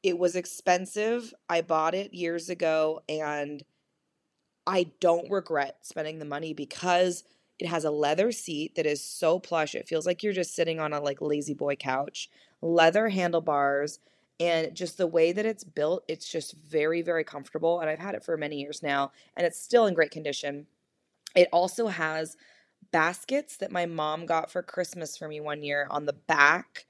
It 0.02 0.18
was 0.18 0.36
expensive. 0.36 1.32
I 1.48 1.60
bought 1.60 1.94
it 1.94 2.14
years 2.14 2.48
ago 2.48 3.02
and 3.08 3.62
I 4.66 4.90
don't 5.00 5.30
regret 5.30 5.78
spending 5.82 6.18
the 6.18 6.24
money 6.24 6.54
because 6.54 7.24
it 7.58 7.66
has 7.66 7.84
a 7.84 7.90
leather 7.90 8.32
seat 8.32 8.74
that 8.74 8.86
is 8.86 9.02
so 9.02 9.38
plush. 9.38 9.74
It 9.74 9.88
feels 9.88 10.06
like 10.06 10.22
you're 10.22 10.32
just 10.32 10.54
sitting 10.54 10.80
on 10.80 10.92
a 10.92 11.00
like 11.00 11.20
lazy 11.20 11.54
boy 11.54 11.76
couch. 11.76 12.30
Leather 12.62 13.08
handlebars 13.08 14.00
and 14.40 14.74
just 14.74 14.98
the 14.98 15.06
way 15.06 15.30
that 15.32 15.46
it's 15.46 15.62
built, 15.62 16.04
it's 16.08 16.28
just 16.28 16.54
very 16.54 17.02
very 17.02 17.22
comfortable 17.22 17.80
and 17.80 17.88
I've 17.88 17.98
had 17.98 18.14
it 18.14 18.24
for 18.24 18.36
many 18.36 18.56
years 18.56 18.82
now 18.82 19.12
and 19.36 19.46
it's 19.46 19.60
still 19.60 19.86
in 19.86 19.94
great 19.94 20.10
condition. 20.10 20.66
It 21.36 21.48
also 21.52 21.88
has 21.88 22.36
baskets 22.94 23.56
that 23.56 23.72
my 23.72 23.86
mom 23.86 24.24
got 24.24 24.52
for 24.52 24.62
Christmas 24.62 25.16
for 25.18 25.26
me 25.26 25.40
one 25.40 25.64
year 25.64 25.88
on 25.90 26.06
the 26.06 26.12
back 26.12 26.86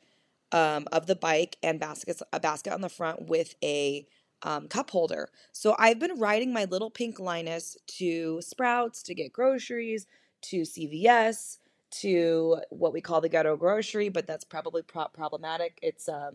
um, 0.53 0.87
of 0.93 1.07
the 1.07 1.17
bike 1.17 1.57
and 1.63 1.81
baskets 1.81 2.23
a 2.31 2.39
basket 2.39 2.75
on 2.75 2.83
the 2.83 2.91
front 2.91 3.27
with 3.27 3.55
a 3.65 4.07
um, 4.43 4.69
cup 4.69 4.91
holder. 4.91 5.31
So 5.53 5.75
I've 5.79 5.99
been 5.99 6.19
riding 6.19 6.53
my 6.53 6.67
little 6.67 6.91
pink 6.91 7.19
Linus 7.19 7.79
to 7.97 8.43
Sprouts 8.43 9.03
to 9.05 9.15
get 9.15 9.33
groceries, 9.33 10.07
to 10.43 10.61
CVS, 10.61 11.57
to 12.03 12.59
what 12.69 12.93
we 12.93 13.01
call 13.01 13.23
the 13.23 13.31
ghetto 13.31 13.57
grocery, 13.57 14.11
but 14.11 14.27
that's 14.27 14.45
probably 14.45 14.83
pro- 14.83 15.09
problematic. 15.09 15.79
It's 15.81 16.07
um, 16.07 16.35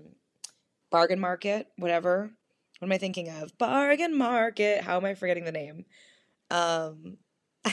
bargain 0.89 1.19
market, 1.19 1.67
whatever. 1.77 2.31
What 2.79 2.87
am 2.87 2.91
I 2.91 2.97
thinking 2.97 3.29
of? 3.29 3.55
Bargain 3.59 4.17
market. 4.17 4.81
How 4.83 4.97
am 4.97 5.05
I 5.05 5.13
forgetting 5.13 5.43
the 5.45 5.51
name? 5.51 5.85
Um, 6.49 7.17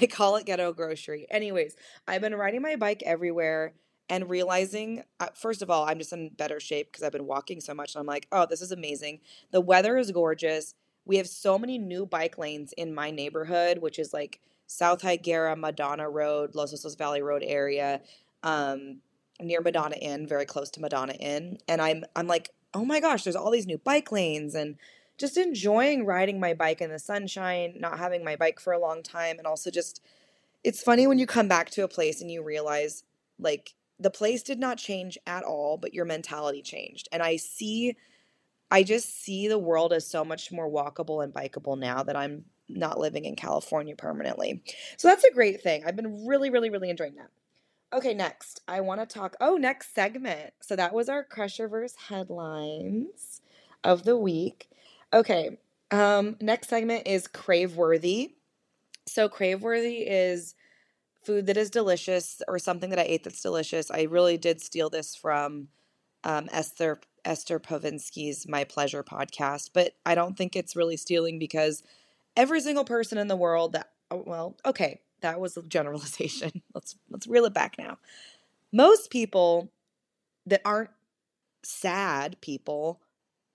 I 0.02 0.06
call 0.06 0.36
it 0.36 0.46
ghetto 0.46 0.72
grocery. 0.72 1.26
Anyways, 1.30 1.76
I've 2.06 2.20
been 2.20 2.34
riding 2.34 2.62
my 2.62 2.76
bike 2.76 3.02
everywhere 3.04 3.74
and 4.08 4.30
realizing, 4.30 5.02
uh, 5.20 5.28
first 5.34 5.62
of 5.62 5.70
all, 5.70 5.84
I'm 5.84 5.98
just 5.98 6.12
in 6.12 6.28
better 6.28 6.60
shape 6.60 6.92
because 6.92 7.02
I've 7.02 7.12
been 7.12 7.26
walking 7.26 7.60
so 7.60 7.74
much. 7.74 7.94
And 7.94 8.00
I'm 8.00 8.06
like, 8.06 8.28
oh, 8.30 8.46
this 8.48 8.62
is 8.62 8.72
amazing. 8.72 9.20
The 9.50 9.60
weather 9.60 9.96
is 9.96 10.10
gorgeous. 10.12 10.74
We 11.04 11.16
have 11.16 11.28
so 11.28 11.58
many 11.58 11.78
new 11.78 12.06
bike 12.06 12.38
lanes 12.38 12.72
in 12.76 12.94
my 12.94 13.10
neighborhood, 13.10 13.78
which 13.78 13.98
is 13.98 14.12
like 14.12 14.40
South 14.66 15.02
Higuera, 15.02 15.56
Madonna 15.56 16.08
Road, 16.08 16.54
Los 16.54 16.74
Osos 16.74 16.98
Valley 16.98 17.22
Road 17.22 17.42
area, 17.44 18.00
um, 18.42 18.98
near 19.40 19.60
Madonna 19.60 19.96
Inn, 19.96 20.26
very 20.26 20.46
close 20.46 20.70
to 20.70 20.80
Madonna 20.80 21.14
Inn. 21.14 21.58
And 21.68 21.80
I'm 21.80 22.04
I'm 22.14 22.26
like, 22.26 22.50
oh 22.74 22.84
my 22.84 23.00
gosh, 23.00 23.24
there's 23.24 23.36
all 23.36 23.50
these 23.50 23.66
new 23.66 23.78
bike 23.78 24.10
lanes 24.12 24.54
and 24.54 24.76
just 25.18 25.36
enjoying 25.36 26.04
riding 26.04 26.40
my 26.40 26.54
bike 26.54 26.80
in 26.80 26.90
the 26.90 26.98
sunshine, 26.98 27.74
not 27.78 27.98
having 27.98 28.24
my 28.24 28.36
bike 28.36 28.60
for 28.60 28.72
a 28.72 28.78
long 28.78 29.02
time, 29.02 29.38
and 29.38 29.46
also 29.46 29.70
just 29.70 30.02
it's 30.64 30.82
funny 30.82 31.06
when 31.06 31.18
you 31.18 31.26
come 31.26 31.48
back 31.48 31.70
to 31.70 31.84
a 31.84 31.88
place 31.88 32.20
and 32.20 32.30
you 32.30 32.42
realize 32.42 33.04
like 33.38 33.74
the 33.98 34.10
place 34.10 34.42
did 34.42 34.58
not 34.58 34.78
change 34.78 35.16
at 35.26 35.44
all, 35.44 35.78
but 35.78 35.94
your 35.94 36.04
mentality 36.04 36.62
changed. 36.62 37.08
And 37.12 37.22
I 37.22 37.36
see 37.36 37.96
I 38.70 38.82
just 38.82 39.22
see 39.22 39.48
the 39.48 39.58
world 39.58 39.92
as 39.92 40.06
so 40.06 40.24
much 40.24 40.50
more 40.50 40.68
walkable 40.68 41.22
and 41.22 41.32
bikeable 41.32 41.78
now 41.78 42.02
that 42.02 42.16
I'm 42.16 42.44
not 42.68 42.98
living 42.98 43.24
in 43.24 43.36
California 43.36 43.94
permanently. 43.94 44.62
So 44.96 45.08
that's 45.08 45.24
a 45.24 45.32
great 45.32 45.62
thing. 45.62 45.84
I've 45.86 45.96
been 45.96 46.26
really, 46.26 46.50
really, 46.50 46.70
really 46.70 46.90
enjoying 46.90 47.14
that. 47.14 47.30
Okay, 47.92 48.12
next, 48.12 48.62
I 48.66 48.80
want 48.80 49.00
to 49.00 49.06
talk. 49.06 49.36
Oh, 49.40 49.56
next 49.56 49.94
segment. 49.94 50.52
So 50.60 50.74
that 50.74 50.92
was 50.92 51.08
our 51.08 51.24
Crusherverse 51.24 51.96
headlines 52.08 53.40
of 53.84 54.02
the 54.02 54.16
week. 54.16 54.68
Okay, 55.16 55.56
um, 55.92 56.36
next 56.42 56.68
segment 56.68 57.06
is 57.06 57.26
Craveworthy. 57.26 58.32
So, 59.06 59.30
Craveworthy 59.30 60.04
is 60.06 60.54
food 61.24 61.46
that 61.46 61.56
is 61.56 61.70
delicious 61.70 62.42
or 62.46 62.58
something 62.58 62.90
that 62.90 62.98
I 62.98 63.04
ate 63.04 63.24
that's 63.24 63.40
delicious. 63.40 63.90
I 63.90 64.02
really 64.02 64.36
did 64.36 64.60
steal 64.60 64.90
this 64.90 65.16
from 65.16 65.68
um, 66.22 66.50
Esther 66.52 67.00
Esther 67.24 67.58
Povitsky's 67.58 68.46
My 68.46 68.64
Pleasure 68.64 69.02
podcast, 69.02 69.70
but 69.72 69.94
I 70.04 70.14
don't 70.14 70.36
think 70.36 70.54
it's 70.54 70.76
really 70.76 70.98
stealing 70.98 71.38
because 71.38 71.82
every 72.36 72.60
single 72.60 72.84
person 72.84 73.16
in 73.16 73.28
the 73.28 73.36
world 73.36 73.72
that 73.72 73.92
oh, 74.10 74.22
well, 74.26 74.58
okay, 74.66 75.00
that 75.22 75.40
was 75.40 75.56
a 75.56 75.62
generalization. 75.62 76.60
let's 76.74 76.94
let's 77.08 77.26
reel 77.26 77.46
it 77.46 77.54
back 77.54 77.76
now. 77.78 77.96
Most 78.70 79.08
people 79.08 79.72
that 80.44 80.60
aren't 80.66 80.90
sad 81.62 82.38
people 82.42 83.00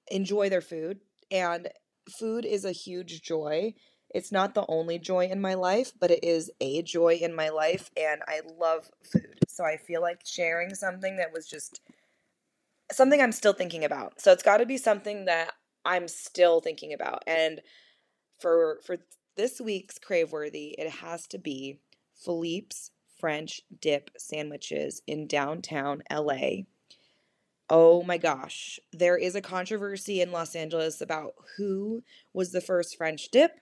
enjoy 0.10 0.50
their 0.50 0.62
food 0.62 1.01
and 1.32 1.70
food 2.10 2.46
is 2.46 2.66
a 2.66 2.72
huge 2.72 3.22
joy. 3.22 3.74
It's 4.14 4.32
not 4.32 4.54
the 4.54 4.66
only 4.68 5.00
joy 5.00 5.28
in 5.28 5.40
my 5.40 5.54
life, 5.54 5.94
but 6.00 6.12
it 6.12 6.24
is 6.24 6.52
a 6.60 6.82
joy 6.82 7.16
in 7.16 7.34
my 7.34 7.50
life 7.50 7.90
and 7.96 8.22
I 8.28 8.42
love 8.60 8.92
food. 9.04 9.40
So 9.48 9.64
I 9.64 9.78
feel 9.78 10.02
like 10.02 10.22
sharing 10.26 10.76
something 10.76 11.18
that 11.18 11.32
was 11.34 11.48
just 11.48 11.82
something 12.92 13.22
I'm 13.22 13.32
still 13.32 13.54
thinking 13.54 13.86
about. 13.86 14.20
So 14.20 14.32
it's 14.32 14.44
got 14.44 14.58
to 14.58 14.66
be 14.66 14.78
something 14.78 15.26
that 15.26 15.54
I'm 15.86 16.08
still 16.08 16.60
thinking 16.60 16.94
about. 16.94 17.24
And 17.26 17.62
for 18.40 18.80
for 18.86 18.98
this 19.38 19.62
week's 19.62 19.98
craveworthy, 19.98 20.74
it 20.78 20.90
has 20.90 21.28
to 21.28 21.38
be 21.38 21.80
Philippe's 22.14 22.92
French 23.20 23.62
dip 23.80 24.12
sandwiches 24.18 25.02
in 25.08 25.28
downtown 25.28 26.04
LA. 26.12 26.64
Oh 27.74 28.04
my 28.04 28.18
gosh, 28.18 28.82
there 28.92 29.18
is 29.18 29.34
a 29.34 29.42
controversy 29.42 30.20
in 30.20 30.34
Los 30.34 30.58
Angeles 30.58 31.00
about 31.00 31.36
who 31.56 32.04
was 32.34 32.51
the 32.51 32.60
first 32.60 32.98
French 32.98 33.30
dip, 33.30 33.54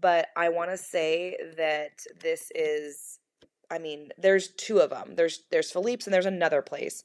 but 0.00 0.28
I 0.36 0.48
want 0.50 0.70
to 0.70 0.76
say 0.76 1.36
that 1.56 2.04
this 2.22 2.52
is 2.54 3.18
I 3.68 3.78
mean, 3.78 4.10
there's 4.16 4.50
two 4.50 4.78
of 4.78 4.90
them. 4.90 5.16
There's 5.16 5.42
there's 5.50 5.72
Philippe's 5.72 6.06
and 6.06 6.14
there's 6.14 6.24
another 6.24 6.62
place. 6.62 7.02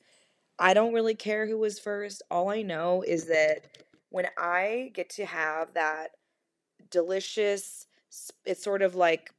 I 0.60 0.76
don't 0.76 0.94
really 0.94 1.16
care 1.16 1.48
who 1.48 1.58
was 1.58 1.80
first. 1.80 2.22
All 2.30 2.52
I 2.52 2.62
know 2.62 3.04
is 3.08 3.26
that 3.26 3.66
when 4.12 4.28
I 4.38 4.92
get 4.94 5.10
to 5.12 5.26
have 5.26 5.74
that 5.74 6.12
delicious. 6.92 7.88
It's 8.46 8.64
sort 8.64 8.82
of 8.82 8.96
like 8.96 9.32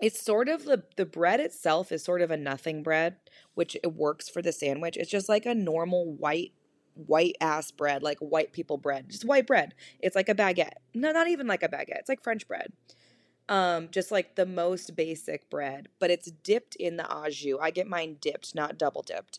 it's 0.00 0.22
sort 0.22 0.48
of 0.48 0.64
the 0.64 0.84
the 0.96 1.06
bread 1.06 1.40
itself 1.40 1.90
is 1.90 2.04
sort 2.04 2.22
of 2.22 2.30
a 2.30 2.36
nothing 2.36 2.82
bread, 2.82 3.16
which 3.54 3.76
it 3.82 3.94
works 3.94 4.28
for 4.28 4.42
the 4.42 4.52
sandwich. 4.52 4.96
It's 4.96 5.10
just 5.10 5.28
like 5.28 5.46
a 5.46 5.54
normal 5.54 6.12
white 6.12 6.52
white 6.94 7.36
ass 7.40 7.70
bread, 7.70 8.02
like 8.02 8.18
white 8.18 8.52
people 8.52 8.76
bread, 8.76 9.08
just 9.08 9.24
white 9.24 9.46
bread. 9.46 9.74
It's 10.00 10.16
like 10.16 10.28
a 10.28 10.34
baguette. 10.34 10.78
No, 10.94 11.12
not 11.12 11.28
even 11.28 11.46
like 11.46 11.62
a 11.62 11.68
baguette. 11.68 11.98
It's 12.00 12.08
like 12.08 12.22
French 12.22 12.46
bread. 12.46 12.72
Um, 13.48 13.88
just 13.90 14.10
like 14.10 14.36
the 14.36 14.44
most 14.44 14.94
basic 14.94 15.48
bread, 15.48 15.88
but 15.98 16.10
it's 16.10 16.30
dipped 16.30 16.76
in 16.76 16.96
the 16.96 17.10
au 17.10 17.30
jus. 17.30 17.58
I 17.60 17.70
get 17.70 17.86
mine 17.86 18.18
dipped, 18.20 18.54
not 18.54 18.76
double 18.76 19.02
dipped. 19.02 19.38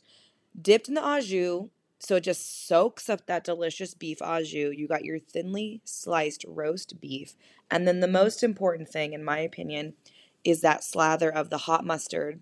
Dipped 0.59 0.87
in 0.87 0.95
the 0.95 1.07
au 1.07 1.21
jus, 1.21 1.69
so 1.99 2.15
it 2.15 2.23
just 2.23 2.67
soaks 2.67 3.07
up 3.07 3.27
that 3.27 3.43
delicious 3.43 3.93
beef 3.93 4.17
au 4.21 4.39
jus. 4.39 4.73
You 4.75 4.87
got 4.87 5.05
your 5.05 5.19
thinly 5.19 5.81
sliced 5.83 6.43
roast 6.47 6.99
beef. 6.99 7.35
And 7.69 7.87
then 7.87 7.99
the 7.99 8.07
most 8.07 8.41
important 8.41 8.89
thing, 8.89 9.13
in 9.13 9.23
my 9.23 9.39
opinion, 9.39 9.93
is 10.43 10.61
that 10.61 10.83
slather 10.83 11.29
of 11.29 11.49
the 11.49 11.59
hot 11.59 11.85
mustard. 11.85 12.41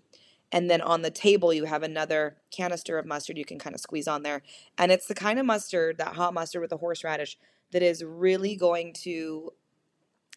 And 0.50 0.70
then 0.70 0.80
on 0.80 1.02
the 1.02 1.10
table, 1.10 1.52
you 1.52 1.64
have 1.64 1.82
another 1.82 2.36
canister 2.50 2.98
of 2.98 3.04
mustard 3.04 3.36
you 3.36 3.44
can 3.44 3.58
kind 3.58 3.74
of 3.74 3.80
squeeze 3.80 4.08
on 4.08 4.22
there. 4.22 4.42
And 4.78 4.90
it's 4.90 5.06
the 5.06 5.14
kind 5.14 5.38
of 5.38 5.44
mustard, 5.44 5.98
that 5.98 6.14
hot 6.14 6.32
mustard 6.32 6.62
with 6.62 6.70
the 6.70 6.78
horseradish, 6.78 7.36
that 7.72 7.82
is 7.82 8.02
really 8.02 8.56
going 8.56 8.94
to 8.94 9.52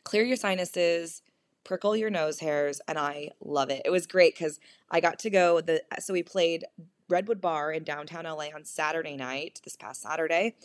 clear 0.03 0.24
your 0.24 0.36
sinuses, 0.36 1.22
prickle 1.63 1.96
your 1.96 2.10
nose 2.10 2.39
hairs, 2.39 2.82
and 2.88 2.98
I 2.98 3.30
love 3.39 3.70
it. 3.70 3.84
It 3.86 3.89
was 3.89 4.08
great 4.08 4.34
because 4.34 4.60
I 4.89 5.00
got 5.00 5.20
to 5.20 5.30
go 5.30 5.62
the 5.62 5.82
so 6.00 6.13
we 6.13 6.24
played 6.24 6.65
Redwood 7.08 7.41
Bar 7.41 7.72
in 7.72 7.84
downtown 7.84 8.25
LA 8.25 8.48
on 8.53 8.65
Saturday 8.65 9.15
night, 9.15 9.62
this 9.63 9.75
past 9.75 10.01
Saturday, 10.01 10.56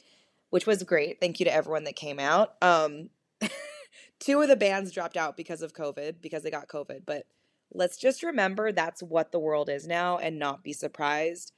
which 0.51 0.67
was 0.67 0.83
great. 0.83 1.21
Thank 1.21 1.41
you 1.41 1.45
to 1.45 1.55
everyone 1.55 1.85
that 1.85 1.97
came 1.97 2.19
out. 2.19 2.55
Um, 2.63 3.11
two 4.21 4.41
of 4.41 4.49
the 4.49 4.57
bands 4.57 4.93
dropped 4.93 5.17
out 5.17 5.37
because 5.37 5.63
of 5.63 5.75
COVID, 5.75 6.21
because 6.21 6.43
they 6.43 6.51
got 6.51 6.69
COVID. 6.69 7.01
But 7.07 7.27
let's 7.73 7.97
just 7.97 8.23
remember 8.23 8.73
that's 8.73 9.03
what 9.03 9.33
the 9.33 9.39
world 9.39 9.69
is 9.69 9.87
now 9.87 10.19
and 10.19 10.39
not 10.39 10.63
be 10.63 10.73
surprised. 10.73 11.53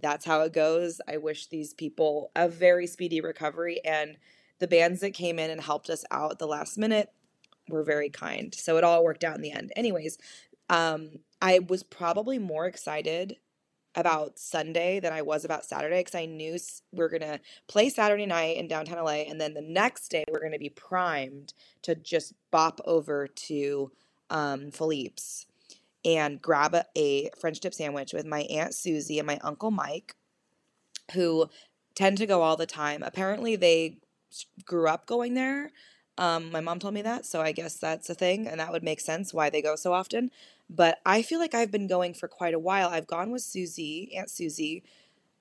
That's 0.00 0.24
how 0.24 0.40
it 0.42 0.52
goes. 0.52 1.00
I 1.08 1.18
wish 1.18 1.46
these 1.48 1.74
people 1.74 2.30
a 2.34 2.48
very 2.48 2.86
speedy 2.86 3.20
recovery. 3.20 3.80
And 3.84 4.16
the 4.58 4.68
bands 4.68 5.00
that 5.00 5.12
came 5.12 5.38
in 5.38 5.50
and 5.50 5.60
helped 5.60 5.90
us 5.90 6.04
out 6.10 6.38
the 6.38 6.46
last 6.46 6.78
minute 6.78 7.10
were 7.68 7.82
very 7.82 8.10
kind. 8.10 8.54
So 8.54 8.76
it 8.76 8.84
all 8.84 9.04
worked 9.04 9.24
out 9.24 9.36
in 9.36 9.42
the 9.42 9.52
end. 9.52 9.72
Anyways, 9.76 10.18
um, 10.68 11.10
I 11.40 11.60
was 11.60 11.82
probably 11.82 12.38
more 12.38 12.66
excited 12.66 13.36
about 13.94 14.38
Sunday 14.38 15.00
than 15.00 15.12
I 15.12 15.22
was 15.22 15.44
about 15.44 15.64
Saturday 15.64 16.00
because 16.00 16.14
I 16.14 16.26
knew 16.26 16.58
we 16.92 17.04
are 17.04 17.08
going 17.08 17.22
to 17.22 17.40
play 17.68 17.88
Saturday 17.88 18.26
night 18.26 18.56
in 18.56 18.68
downtown 18.68 19.04
LA. 19.04 19.24
And 19.28 19.40
then 19.40 19.54
the 19.54 19.62
next 19.62 20.08
day, 20.08 20.24
we're 20.30 20.40
going 20.40 20.52
to 20.52 20.58
be 20.58 20.70
primed 20.70 21.52
to 21.82 21.94
just 21.94 22.32
bop 22.50 22.80
over 22.84 23.26
to 23.26 23.90
um, 24.30 24.70
Philippe's 24.70 25.46
and 26.04 26.40
grab 26.40 26.74
a, 26.74 26.84
a 26.96 27.30
French 27.38 27.60
dip 27.60 27.74
sandwich 27.74 28.12
with 28.12 28.26
my 28.26 28.40
Aunt 28.42 28.74
Susie 28.74 29.18
and 29.18 29.26
my 29.26 29.38
Uncle 29.42 29.70
Mike, 29.70 30.16
who 31.12 31.48
tend 31.94 32.18
to 32.18 32.26
go 32.26 32.42
all 32.42 32.56
the 32.56 32.66
time. 32.66 33.02
Apparently, 33.02 33.56
they 33.56 33.98
grew 34.64 34.88
up 34.88 35.06
going 35.06 35.34
there. 35.34 35.70
Um, 36.18 36.50
my 36.52 36.60
mom 36.60 36.78
told 36.78 36.94
me 36.94 37.02
that, 37.02 37.24
so 37.24 37.40
I 37.40 37.52
guess 37.52 37.76
that's 37.76 38.10
a 38.10 38.14
thing, 38.14 38.46
and 38.46 38.60
that 38.60 38.70
would 38.70 38.82
make 38.82 39.00
sense 39.00 39.32
why 39.32 39.50
they 39.50 39.62
go 39.62 39.76
so 39.76 39.92
often. 39.92 40.30
But 40.68 41.00
I 41.04 41.22
feel 41.22 41.38
like 41.38 41.54
I've 41.54 41.70
been 41.70 41.86
going 41.86 42.14
for 42.14 42.28
quite 42.28 42.54
a 42.54 42.58
while. 42.58 42.88
I've 42.88 43.06
gone 43.06 43.30
with 43.30 43.42
Susie, 43.42 44.14
Aunt 44.16 44.30
Susie, 44.30 44.82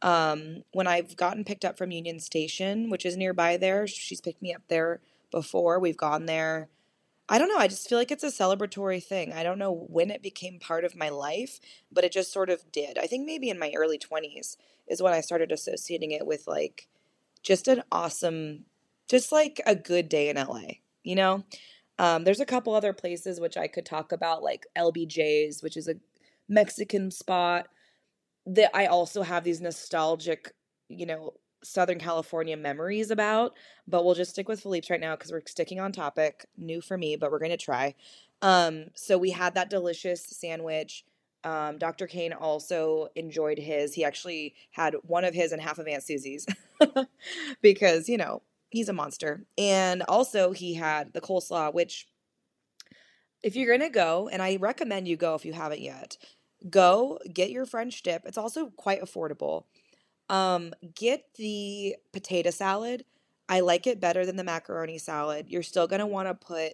um, 0.01 0.63
when 0.71 0.87
I've 0.87 1.15
gotten 1.15 1.43
picked 1.43 1.65
up 1.65 1.77
from 1.77 1.91
Union 1.91 2.19
Station, 2.19 2.89
which 2.89 3.05
is 3.05 3.17
nearby 3.17 3.57
there. 3.57 3.85
She's 3.87 4.21
picked 4.21 4.41
me 4.41 4.53
up 4.53 4.63
there 4.67 4.99
before. 5.29 5.79
We've 5.79 5.97
gone 5.97 6.25
there. 6.25 6.69
I 7.29 7.37
don't 7.37 7.47
know. 7.47 7.57
I 7.57 7.69
just 7.69 7.87
feel 7.87 7.97
like 7.97 8.11
it's 8.11 8.23
a 8.23 8.27
celebratory 8.27 9.01
thing. 9.01 9.31
I 9.31 9.43
don't 9.43 9.59
know 9.59 9.71
when 9.71 10.11
it 10.11 10.21
became 10.21 10.59
part 10.59 10.83
of 10.83 10.97
my 10.97 11.07
life, 11.09 11.59
but 11.91 12.03
it 12.03 12.11
just 12.11 12.33
sort 12.33 12.49
of 12.49 12.69
did. 12.71 12.97
I 12.97 13.07
think 13.07 13.25
maybe 13.25 13.49
in 13.49 13.59
my 13.59 13.71
early 13.75 13.97
20s 13.97 14.57
is 14.87 15.01
when 15.01 15.13
I 15.13 15.21
started 15.21 15.51
associating 15.51 16.11
it 16.11 16.27
with 16.27 16.45
like 16.47 16.87
just 17.41 17.69
an 17.69 17.83
awesome, 17.91 18.65
just 19.11 19.31
like 19.31 19.61
a 19.65 19.75
good 19.75 20.07
day 20.07 20.29
in 20.29 20.37
LA, 20.37 20.61
you 21.03 21.15
know? 21.15 21.43
Um, 21.99 22.23
there's 22.23 22.39
a 22.39 22.45
couple 22.45 22.73
other 22.73 22.93
places 22.93 23.41
which 23.41 23.57
I 23.57 23.67
could 23.67 23.85
talk 23.85 24.13
about, 24.13 24.41
like 24.41 24.65
LBJ's, 24.77 25.61
which 25.61 25.75
is 25.75 25.89
a 25.89 25.95
Mexican 26.47 27.11
spot. 27.11 27.67
That 28.47 28.71
I 28.73 28.87
also 28.87 29.21
have 29.21 29.43
these 29.43 29.61
nostalgic, 29.61 30.53
you 30.87 31.05
know, 31.05 31.33
Southern 31.63 31.99
California 31.99 32.57
memories 32.57 33.11
about, 33.11 33.53
but 33.87 34.03
we'll 34.03 34.15
just 34.15 34.31
stick 34.31 34.47
with 34.47 34.61
Philippe's 34.61 34.89
right 34.89 34.99
now 34.99 35.15
because 35.15 35.31
we're 35.31 35.43
sticking 35.45 35.79
on 35.79 35.91
topic. 35.91 36.47
New 36.57 36.81
for 36.81 36.97
me, 36.97 37.17
but 37.17 37.31
we're 37.31 37.37
going 37.37 37.51
to 37.51 37.57
try. 37.57 37.93
Um, 38.41 38.85
so 38.95 39.17
we 39.17 39.29
had 39.29 39.53
that 39.55 39.69
delicious 39.69 40.25
sandwich. 40.25 41.05
Um, 41.43 41.77
Dr. 41.77 42.07
Kane 42.07 42.33
also 42.33 43.09
enjoyed 43.15 43.59
his. 43.59 43.93
He 43.93 44.03
actually 44.05 44.55
had 44.71 44.95
one 45.03 45.25
of 45.25 45.35
his 45.35 45.51
and 45.51 45.61
half 45.61 45.77
of 45.77 45.87
Aunt 45.87 46.01
Susie's 46.01 46.47
because, 47.61 48.09
you 48.09 48.17
know, 48.17 48.41
he's 48.71 48.89
a 48.89 48.93
monster. 48.93 49.45
And 49.57 50.01
also, 50.03 50.51
he 50.51 50.73
had 50.73 51.13
the 51.13 51.21
coleslaw, 51.21 51.73
which, 51.73 52.07
if 53.43 53.55
you're 53.55 53.67
to 53.81 53.89
go, 53.89 54.29
and 54.31 54.41
I 54.41 54.57
recommend 54.57 55.07
you 55.07 55.17
go 55.17 55.35
if 55.35 55.45
you 55.45 55.53
haven't 55.53 55.81
yet, 55.81 56.17
go 56.69 57.19
get 57.31 57.51
your 57.51 57.65
French 57.65 58.01
dip. 58.01 58.23
It's 58.25 58.37
also 58.37 58.71
quite 58.75 59.01
affordable. 59.01 59.65
Um, 60.29 60.73
get 60.95 61.25
the 61.35 61.95
potato 62.13 62.49
salad. 62.49 63.05
I 63.49 63.59
like 63.59 63.85
it 63.85 63.99
better 63.99 64.25
than 64.25 64.37
the 64.37 64.43
macaroni 64.43 64.97
salad. 64.97 65.47
You're 65.49 65.63
still 65.63 65.87
to 65.99 66.07
want 66.07 66.27
to 66.27 66.33
put 66.33 66.73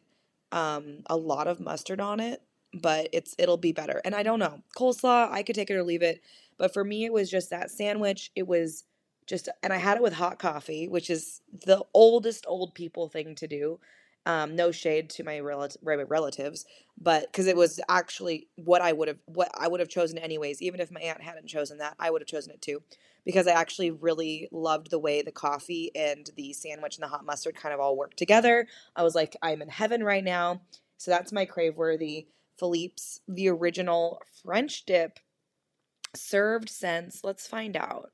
um, 0.51 0.99
a 1.07 1.17
lot 1.17 1.47
of 1.47 1.59
mustard 1.59 1.99
on 1.99 2.19
it 2.19 2.41
but 2.73 3.09
it's 3.13 3.35
it'll 3.37 3.57
be 3.57 3.71
better. 3.71 4.01
And 4.05 4.15
I 4.15 4.23
don't 4.23 4.39
know. 4.39 4.61
Coleslaw, 4.77 5.31
I 5.31 5.43
could 5.43 5.55
take 5.55 5.69
it 5.69 5.75
or 5.75 5.83
leave 5.83 6.01
it. 6.01 6.21
But 6.57 6.73
for 6.73 6.83
me 6.83 7.05
it 7.05 7.13
was 7.13 7.29
just 7.29 7.49
that 7.49 7.71
sandwich. 7.71 8.31
It 8.35 8.47
was 8.47 8.83
just 9.27 9.49
and 9.61 9.73
I 9.73 9.77
had 9.77 9.97
it 9.97 10.03
with 10.03 10.13
hot 10.13 10.39
coffee, 10.39 10.87
which 10.87 11.09
is 11.09 11.41
the 11.65 11.83
oldest 11.93 12.45
old 12.47 12.73
people 12.73 13.09
thing 13.09 13.35
to 13.35 13.47
do. 13.47 13.79
Um, 14.25 14.57
no 14.57 14.71
shade 14.71 15.09
to 15.11 15.23
my 15.23 15.39
relatives, 15.39 15.77
relatives 15.83 16.65
but 16.99 17.31
because 17.31 17.47
it 17.47 17.55
was 17.55 17.79
actually 17.87 18.47
what 18.55 18.81
I 18.81 18.91
would 18.91 19.07
have 19.07 19.19
what 19.25 19.49
I 19.57 19.67
would 19.67 19.79
have 19.79 19.89
chosen 19.89 20.17
anyways. 20.17 20.61
Even 20.61 20.79
if 20.79 20.91
my 20.91 20.99
aunt 20.99 21.21
hadn't 21.21 21.47
chosen 21.47 21.77
that, 21.77 21.95
I 21.99 22.09
would 22.09 22.21
have 22.21 22.27
chosen 22.27 22.51
it 22.51 22.61
too, 22.61 22.81
because 23.25 23.47
I 23.47 23.51
actually 23.51 23.91
really 23.91 24.49
loved 24.51 24.89
the 24.89 24.99
way 24.99 25.21
the 25.21 25.31
coffee 25.31 25.91
and 25.95 26.29
the 26.35 26.53
sandwich 26.53 26.97
and 26.97 27.03
the 27.03 27.07
hot 27.07 27.25
mustard 27.25 27.55
kind 27.55 27.73
of 27.73 27.79
all 27.79 27.95
worked 27.95 28.17
together. 28.17 28.67
I 28.95 29.03
was 29.03 29.15
like, 29.15 29.37
I'm 29.41 29.61
in 29.61 29.69
heaven 29.69 30.03
right 30.03 30.23
now. 30.23 30.61
So 30.97 31.11
that's 31.11 31.31
my 31.31 31.45
crave 31.45 31.77
worthy. 31.77 32.27
Philippe's, 32.59 33.21
the 33.27 33.49
original 33.49 34.21
French 34.43 34.85
dip, 34.85 35.19
served 36.15 36.69
since, 36.69 37.23
let's 37.23 37.47
find 37.47 37.77
out. 37.77 38.11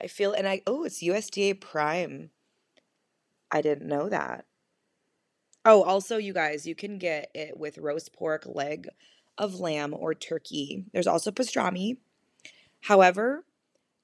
I 0.00 0.06
feel, 0.06 0.32
and 0.32 0.48
I, 0.48 0.62
oh, 0.66 0.84
it's 0.84 1.02
USDA 1.02 1.60
Prime. 1.60 2.30
I 3.50 3.60
didn't 3.60 3.88
know 3.88 4.08
that. 4.08 4.44
Oh, 5.64 5.82
also, 5.82 6.16
you 6.16 6.32
guys, 6.32 6.66
you 6.66 6.74
can 6.74 6.98
get 6.98 7.30
it 7.34 7.58
with 7.58 7.78
roast 7.78 8.12
pork, 8.14 8.44
leg 8.46 8.88
of 9.36 9.60
lamb, 9.60 9.94
or 9.94 10.14
turkey. 10.14 10.84
There's 10.92 11.06
also 11.06 11.30
pastrami. 11.30 11.98
However, 12.82 13.44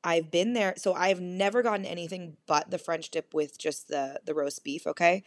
I've 0.04 0.30
been 0.30 0.52
there, 0.52 0.74
so 0.76 0.92
I've 0.94 1.20
never 1.20 1.62
gotten 1.62 1.86
anything 1.86 2.36
but 2.46 2.70
the 2.70 2.78
French 2.78 3.10
dip 3.10 3.32
with 3.32 3.58
just 3.58 3.88
the 3.88 4.20
the 4.24 4.34
roast 4.34 4.64
beef. 4.64 4.86
Okay, 4.86 5.24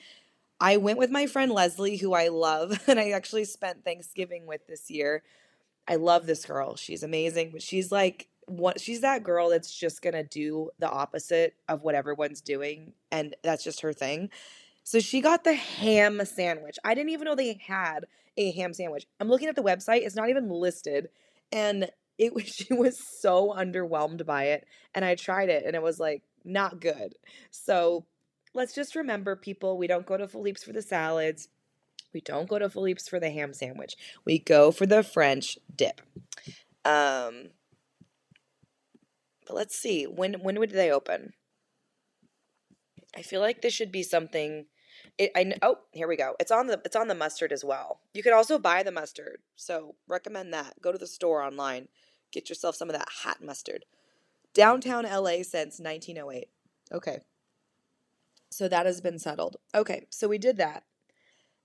I 0.60 0.78
went 0.78 1.00
with 1.00 1.10
my 1.10 1.26
friend 1.26 1.52
Leslie, 1.52 1.98
who 1.98 2.14
I 2.14 2.28
love, 2.28 2.80
and 2.88 3.00
I 3.00 3.10
actually 3.12 3.46
spent 3.46 3.84
Thanksgiving 3.84 4.46
with 4.46 4.68
this 4.68 4.92
year. 4.92 5.24
I 5.88 5.96
love 5.96 6.28
this 6.28 6.46
girl. 6.46 6.76
She's 6.76 7.04
amazing, 7.04 7.50
but 7.52 7.64
she's 7.64 7.92
like 7.92 8.28
what 8.50 8.80
she's 8.80 9.02
that 9.02 9.24
girl 9.24 9.50
that's 9.50 9.74
just 9.74 10.02
gonna 10.02 10.24
do 10.24 10.70
the 10.80 10.90
opposite 10.90 11.56
of 11.68 11.82
what 11.82 11.96
everyone's 11.96 12.42
doing, 12.42 12.94
and 13.12 13.36
that's 13.44 13.64
just 13.64 13.82
her 13.82 13.94
thing. 13.94 14.30
So 14.84 15.00
she 15.00 15.22
got 15.22 15.44
the 15.44 15.54
ham 15.54 16.22
sandwich. 16.26 16.78
I 16.84 16.96
didn't 16.96 17.12
even 17.12 17.26
know 17.26 17.36
they 17.36 17.60
had 17.66 18.06
a 18.38 18.52
ham 18.52 18.74
sandwich. 18.74 19.06
I'm 19.20 19.30
looking 19.30 19.48
at 19.48 19.56
the 19.56 19.64
website; 19.64 20.06
it's 20.06 20.16
not 20.16 20.30
even 20.30 20.50
listed, 20.50 21.10
and 21.52 21.90
it 22.18 22.34
was 22.34 22.44
she 22.56 22.74
was 22.74 22.98
so 22.98 23.54
underwhelmed 23.58 24.26
by 24.26 24.46
it. 24.46 24.68
And 24.94 25.06
I 25.06 25.16
tried 25.16 25.50
it, 25.50 25.64
and 25.66 25.76
it 25.76 25.82
was 25.82 26.00
like 26.00 26.24
not 26.44 26.82
good. 26.82 27.16
So 27.52 28.06
let's 28.54 28.74
just 28.74 28.96
remember, 28.96 29.36
people, 29.36 29.78
we 29.78 29.88
don't 29.88 30.06
go 30.06 30.18
to 30.18 30.28
Philippe's 30.28 30.64
for 30.64 30.74
the 30.74 30.82
salads. 30.82 31.50
We 32.14 32.22
don't 32.22 32.50
go 32.50 32.60
to 32.60 32.70
Philippe's 32.70 33.08
for 33.08 33.20
the 33.20 33.30
ham 33.30 33.54
sandwich. 33.54 33.96
We 34.26 34.40
go 34.40 34.72
for 34.72 34.86
the 34.86 35.04
French 35.04 35.58
dip. 35.76 36.02
Um, 36.84 37.50
but 39.50 39.56
let's 39.56 39.76
see. 39.76 40.04
When 40.04 40.36
when 40.36 40.60
would 40.60 40.70
they 40.70 40.92
open? 40.92 41.34
I 43.18 43.24
feel 43.24 43.42
like 43.42 43.62
this 43.62 43.74
should 43.74 43.92
be 43.92 44.04
something. 44.04 44.68
It, 45.18 45.32
I 45.36 45.54
oh 45.64 45.80
here 45.92 46.08
we 46.08 46.16
go. 46.16 46.36
It's 46.40 46.52
on 46.52 46.68
the 46.68 46.80
it's 46.86 46.96
on 46.96 47.08
the 47.08 47.16
mustard 47.16 47.52
as 47.52 47.66
well. 47.66 48.00
You 48.14 48.22
can 48.22 48.34
also 48.34 48.60
buy 48.60 48.84
the 48.84 48.92
mustard, 48.92 49.40
so 49.56 49.96
recommend 50.08 50.54
that. 50.54 50.76
Go 50.82 50.92
to 50.92 51.00
the 51.00 51.08
store 51.08 51.42
online, 51.42 51.88
get 52.32 52.48
yourself 52.48 52.76
some 52.76 52.90
of 52.90 52.96
that 52.96 53.10
hot 53.24 53.44
mustard. 53.44 53.86
Downtown 54.54 55.04
LA 55.04 55.42
since 55.42 55.80
1908. 55.80 56.50
Okay, 56.92 57.20
so 58.52 58.68
that 58.68 58.86
has 58.86 59.02
been 59.02 59.18
settled. 59.18 59.58
Okay, 59.74 60.06
so 60.12 60.28
we 60.28 60.38
did 60.38 60.58
that. 60.58 60.84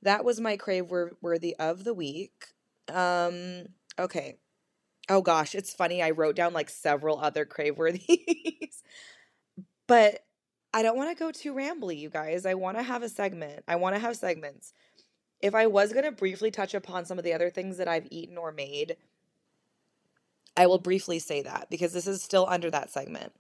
That 0.01 0.25
was 0.25 0.41
my 0.41 0.57
crave 0.57 0.91
worthy 1.21 1.55
of 1.59 1.85
the 1.85 1.95
week. 1.95 2.47
Um, 2.89 3.67
okay. 3.99 4.37
Oh 5.09 5.21
gosh, 5.21 5.55
it's 5.55 5.75
funny. 5.75 6.03
I 6.03 6.11
wrote 6.11 6.37
down 6.37 6.53
like 6.55 6.71
several 6.71 7.19
other 7.19 7.45
crave 7.45 7.77
worthies, 7.77 8.83
but 9.87 10.21
I 10.73 10.83
don't 10.83 10.97
want 10.97 11.17
to 11.17 11.23
go 11.23 11.31
too 11.31 11.55
rambly, 11.55 11.99
you 11.99 12.11
guys. 12.11 12.47
I 12.47 12.55
want 12.55 12.77
to 12.79 12.83
have 12.83 13.03
a 13.03 13.09
segment. 13.09 13.65
I 13.69 13.77
want 13.77 13.95
to 13.95 14.01
have 14.01 14.17
segments. 14.17 14.73
If 15.41 15.55
I 15.55 15.67
was 15.69 15.93
going 15.93 16.05
to 16.05 16.13
briefly 16.13 16.51
touch 16.51 16.75
upon 16.75 17.07
some 17.07 17.19
of 17.19 17.25
the 17.25 17.35
other 17.35 17.51
things 17.51 17.79
that 17.79 17.89
I've 17.89 18.09
eaten 18.11 18.39
or 18.39 18.53
made, 18.53 18.97
I 20.57 20.67
will 20.67 20.79
briefly 20.79 21.19
say 21.19 21.43
that 21.43 21.69
because 21.71 21.93
this 21.93 22.07
is 22.07 22.23
still 22.23 22.47
under 22.49 22.71
that 22.71 22.91
segment. 22.91 23.33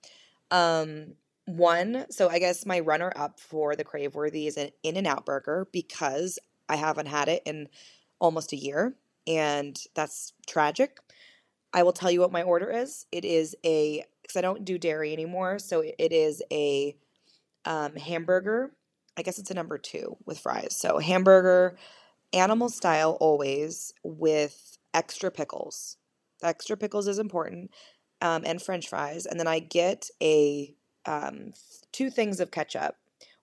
Um, 0.50 1.14
one, 1.46 2.07
so 2.11 2.29
I 2.29 2.38
guess 2.38 2.66
my 2.66 2.81
runner 2.81 3.12
up 3.14 3.38
for 3.38 3.77
the 3.77 3.85
crave 3.85 4.14
worthy 4.14 4.46
is 4.46 4.57
an 4.57 4.70
In-N-Out 4.83 5.27
burger 5.27 5.68
because 5.72 6.38
I 6.68 6.77
haven't 6.77 7.07
had 7.07 7.29
it 7.29 7.42
in 7.44 7.68
almost 8.18 8.53
a 8.53 8.57
year, 8.57 8.94
and 9.27 9.79
that's 9.94 10.33
tragic. 10.46 10.98
I 11.74 11.82
will 11.82 11.92
tell 11.92 12.10
you 12.10 12.20
what 12.20 12.32
my 12.32 12.42
order 12.42 12.70
is. 12.70 13.06
It 13.12 13.24
is 13.24 13.56
a 13.64 14.04
because 14.22 14.37
I 14.37 14.40
don't 14.40 14.64
do 14.64 14.78
dairy 14.78 15.12
anymore, 15.12 15.58
so 15.58 15.82
it 15.82 16.12
is 16.12 16.42
a 16.50 16.96
um, 17.66 17.96
hamburger. 17.96 18.72
I 19.16 19.22
guess 19.22 19.38
it's 19.38 19.50
a 19.50 19.54
number 19.54 19.76
two 19.76 20.16
with 20.24 20.38
fries. 20.38 20.76
So 20.76 20.98
hamburger, 20.98 21.76
animal 22.32 22.68
style 22.70 23.18
always 23.20 23.92
with 24.02 24.78
extra 24.94 25.30
pickles. 25.30 25.98
extra 26.42 26.76
pickles 26.76 27.08
is 27.08 27.18
important, 27.18 27.70
um, 28.22 28.44
and 28.46 28.62
French 28.62 28.88
fries, 28.88 29.26
and 29.26 29.38
then 29.38 29.48
I 29.48 29.58
get 29.58 30.08
a 30.22 30.74
um, 31.06 31.52
two 31.92 32.10
things 32.10 32.40
of 32.40 32.50
ketchup 32.50 32.96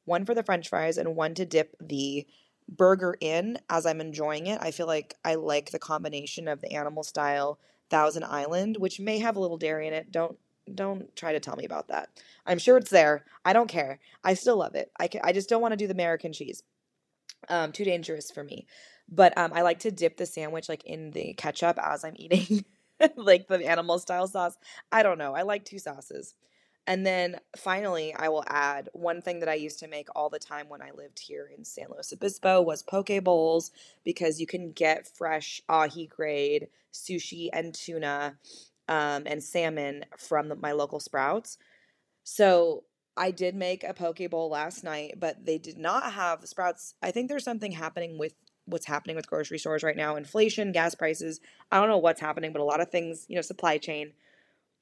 one 0.06 0.26
for 0.26 0.34
the 0.34 0.44
french 0.44 0.67
fries 0.70 0.98
and 0.98 1.15
one 1.15 1.34
to 1.36 1.46
dip 1.46 1.76
the 1.80 2.26
burger 2.67 3.15
in 3.22 3.60
as 3.70 3.86
I'm 3.86 4.02
enjoying 4.02 4.48
it. 4.48 4.60
I 4.62 4.72
feel 4.72 4.88
like 4.88 5.15
I 5.24 5.36
like 5.36 5.72
the 5.72 5.80
combination 5.80 6.48
of 6.48 6.62
the 6.62 6.72
animal 6.72 7.04
style 7.04 7.60
Thousand 7.92 8.24
Island, 8.24 8.78
which 8.78 9.00
may 9.00 9.20
have 9.20 9.36
a 9.36 9.40
little 9.40 9.58
dairy 9.58 9.88
in 9.88 9.94
it. 9.94 10.12
Don't 10.12 10.38
don't 10.74 11.14
try 11.16 11.34
to 11.34 11.40
tell 11.40 11.56
me 11.56 11.66
about 11.66 11.90
that. 11.90 12.10
I'm 12.46 12.58
sure 12.58 12.78
it's 12.78 12.90
there. 12.90 13.26
I 13.44 13.54
don't 13.54 13.68
care. 13.68 14.00
I 14.24 14.34
still 14.36 14.58
love 14.58 14.76
it. 14.76 14.92
I 15.00 15.08
can, 15.08 15.22
I 15.24 15.34
just 15.34 15.50
don't 15.50 15.62
want 15.62 15.74
to 15.74 15.78
do 15.78 15.88
the 15.88 15.94
American 15.94 16.34
cheese. 16.34 16.64
Um, 17.50 17.72
too 17.72 17.84
dangerous 17.84 18.32
for 18.32 18.44
me. 18.44 18.68
But 19.10 19.38
um, 19.38 19.52
I 19.54 19.64
like 19.64 19.80
to 19.80 19.92
dip 19.92 20.18
the 20.18 20.26
sandwich 20.26 20.70
like 20.70 20.86
in 20.86 21.12
the 21.12 21.34
ketchup 21.34 21.78
as 21.82 22.06
I'm 22.06 22.14
eating, 22.16 22.64
like 23.16 23.48
the 23.48 23.68
animal 23.68 24.00
style 24.00 24.28
sauce. 24.28 24.58
I 24.92 25.04
don't 25.04 25.18
know. 25.18 25.36
I 25.36 25.42
like 25.42 25.66
two 25.66 25.80
sauces. 25.80 26.36
And 26.88 27.06
then 27.06 27.39
finally, 27.56 28.13
I 28.13 28.30
will 28.30 28.44
add 28.48 28.89
one 28.94 29.22
thing 29.22 29.39
that 29.39 29.50
I 29.50 29.54
used 29.54 29.80
to 29.80 29.88
make 29.88 30.08
all 30.15 30.30
the 30.30 30.39
time 30.39 30.67
when 30.67 30.82
I 30.82 30.91
lived 30.91 31.20
here 31.20 31.50
in 31.56 31.63
San 31.63 31.88
Luis 31.91 32.12
Obispo 32.12 32.62
was 32.62 32.82
poke 32.82 33.24
bowls 33.24 33.72
because 34.04 34.39
you 34.39 34.48
can 34.48 34.72
get 34.72 35.08
fresh 35.08 35.62
ahi 35.70 36.08
grade 36.08 36.70
sushi 36.91 37.50
and 37.54 37.74
tuna 37.74 38.38
um, 38.88 39.24
and 39.26 39.44
salmon 39.44 40.06
from 40.17 40.50
the, 40.50 40.56
my 40.56 40.72
local 40.72 41.00
Sprouts. 41.00 41.58
So 42.24 42.84
I 43.15 43.32
did 43.32 43.56
make 43.56 43.84
a 43.84 43.94
poke 43.94 44.30
bowl 44.30 44.50
last 44.50 44.84
night, 44.84 45.15
but 45.20 45.46
they 45.46 45.60
did 45.60 45.78
not 45.78 46.13
have 46.13 46.48
Sprouts. 46.48 46.96
I 47.02 47.12
think 47.12 47.30
there's 47.30 47.44
something 47.44 47.74
happening 47.74 48.17
with 48.17 48.34
what's 48.65 48.86
happening 48.86 49.15
with 49.15 49.28
grocery 49.28 49.60
stores 49.60 49.84
right 49.84 49.96
now 49.96 50.15
inflation, 50.15 50.72
gas 50.72 50.96
prices. 50.96 51.41
I 51.72 51.80
don't 51.80 51.89
know 51.89 51.98
what's 51.98 52.22
happening, 52.22 52.54
but 52.54 52.62
a 52.62 52.65
lot 52.65 52.82
of 52.82 52.89
things, 52.89 53.26
you 53.28 53.36
know, 53.36 53.41
supply 53.41 53.78
chain 53.78 54.13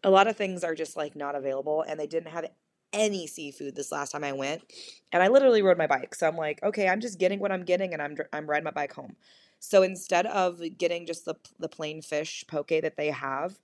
a 0.03 0.09
lot 0.09 0.27
of 0.27 0.35
things 0.35 0.63
are 0.63 0.75
just 0.75 0.95
like 0.95 1.15
not 1.15 1.35
available 1.35 1.83
and 1.87 1.99
they 1.99 2.07
didn't 2.07 2.31
have 2.31 2.45
any 2.93 3.27
seafood 3.27 3.75
this 3.75 3.91
last 3.91 4.11
time 4.11 4.23
I 4.23 4.31
went. 4.31 4.63
And 5.11 5.21
I 5.21 5.27
literally 5.27 5.61
rode 5.61 5.77
my 5.77 5.87
bike. 5.87 6.15
So 6.15 6.27
I'm 6.27 6.37
like, 6.37 6.61
okay, 6.63 6.87
I'm 6.87 7.01
just 7.01 7.19
getting 7.19 7.39
what 7.39 7.51
I'm 7.51 7.63
getting 7.65 7.93
and 7.93 8.01
I'm 8.01 8.15
I'm 8.33 8.49
riding 8.49 8.63
my 8.63 8.71
bike 8.71 8.93
home. 8.93 9.15
So 9.59 9.83
instead 9.83 10.25
of 10.25 10.61
getting 10.77 11.05
just 11.05 11.25
the 11.25 11.35
the 11.59 11.69
plain 11.69 12.01
fish 12.01 12.45
poke 12.47 12.69
that 12.69 12.97
they 12.97 13.09
have, 13.09 13.59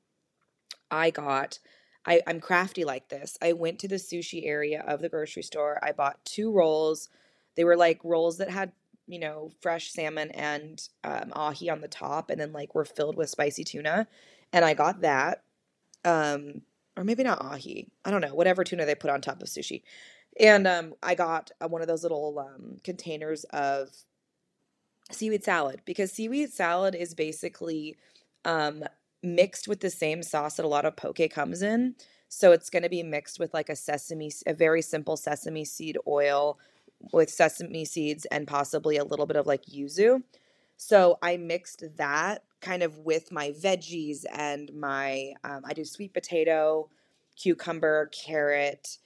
I 0.91 1.09
got 1.09 1.59
I, 2.05 2.21
I'm 2.27 2.39
crafty 2.39 2.85
like 2.85 3.09
this. 3.09 3.37
I 3.41 3.53
went 3.53 3.79
to 3.79 3.87
the 3.87 3.95
sushi 3.95 4.45
area 4.45 4.83
of 4.85 5.01
the 5.01 5.09
grocery 5.09 5.43
store. 5.43 5.79
I 5.81 5.91
bought 5.91 6.23
two 6.23 6.51
rolls. 6.51 7.09
They 7.55 7.63
were 7.63 7.77
like 7.77 7.99
rolls 8.03 8.37
that 8.37 8.49
had, 8.49 8.73
you 9.07 9.19
know, 9.19 9.51
fresh 9.61 9.91
salmon 9.91 10.29
and 10.31 10.87
um, 11.03 11.31
ahi 11.33 11.69
on 11.69 11.81
the 11.81 11.87
top, 11.87 12.29
and 12.29 12.39
then 12.39 12.53
like 12.53 12.75
were 12.75 12.85
filled 12.85 13.17
with 13.17 13.29
spicy 13.29 13.63
tuna. 13.63 14.07
And 14.53 14.63
I 14.63 14.73
got 14.73 15.01
that. 15.01 15.44
Um, 16.05 16.61
or 16.97 17.03
maybe 17.03 17.23
not 17.23 17.41
ahi. 17.41 17.87
I 18.05 18.11
don't 18.11 18.21
know, 18.21 18.33
whatever 18.33 18.63
tuna 18.63 18.85
they 18.85 18.95
put 18.95 19.09
on 19.09 19.21
top 19.21 19.41
of 19.41 19.49
sushi. 19.49 19.81
And 20.39 20.67
um, 20.67 20.93
I 21.01 21.15
got 21.15 21.51
uh, 21.61 21.67
one 21.67 21.81
of 21.81 21.87
those 21.87 22.03
little 22.03 22.39
um, 22.39 22.77
containers 22.83 23.43
of 23.45 23.89
seaweed 25.11 25.43
salad 25.43 25.81
because 25.85 26.11
seaweed 26.11 26.51
salad 26.51 26.95
is 26.95 27.13
basically 27.13 27.95
um, 28.43 28.83
mixed 29.23 29.67
with 29.67 29.79
the 29.79 29.89
same 29.89 30.23
sauce 30.23 30.55
that 30.55 30.65
a 30.65 30.69
lot 30.69 30.85
of 30.85 30.95
poke 30.95 31.29
comes 31.31 31.61
in. 31.61 31.95
So 32.27 32.51
it's 32.51 32.69
going 32.69 32.83
to 32.83 32.89
be 32.89 33.03
mixed 33.03 33.39
with 33.39 33.53
like 33.53 33.69
a 33.69 33.75
sesame, 33.75 34.31
a 34.45 34.53
very 34.53 34.81
simple 34.81 35.15
sesame 35.15 35.63
seed 35.63 35.97
oil 36.07 36.59
with 37.13 37.29
sesame 37.29 37.85
seeds 37.85 38.25
and 38.25 38.47
possibly 38.47 38.97
a 38.97 39.03
little 39.03 39.25
bit 39.25 39.37
of 39.37 39.47
like 39.47 39.65
yuzu. 39.65 40.21
So 40.77 41.17
I 41.21 41.37
mixed 41.37 41.83
that 41.97 42.43
kind 42.61 42.83
of 42.83 42.99
with 42.99 43.31
my 43.31 43.51
veggies 43.51 44.25
and 44.31 44.71
my, 44.73 45.33
um, 45.43 45.61
I 45.65 45.73
do 45.73 45.85
sweet 45.85 46.13
potato, 46.13 46.89
cucumber, 47.35 48.07
carrot, 48.07 48.97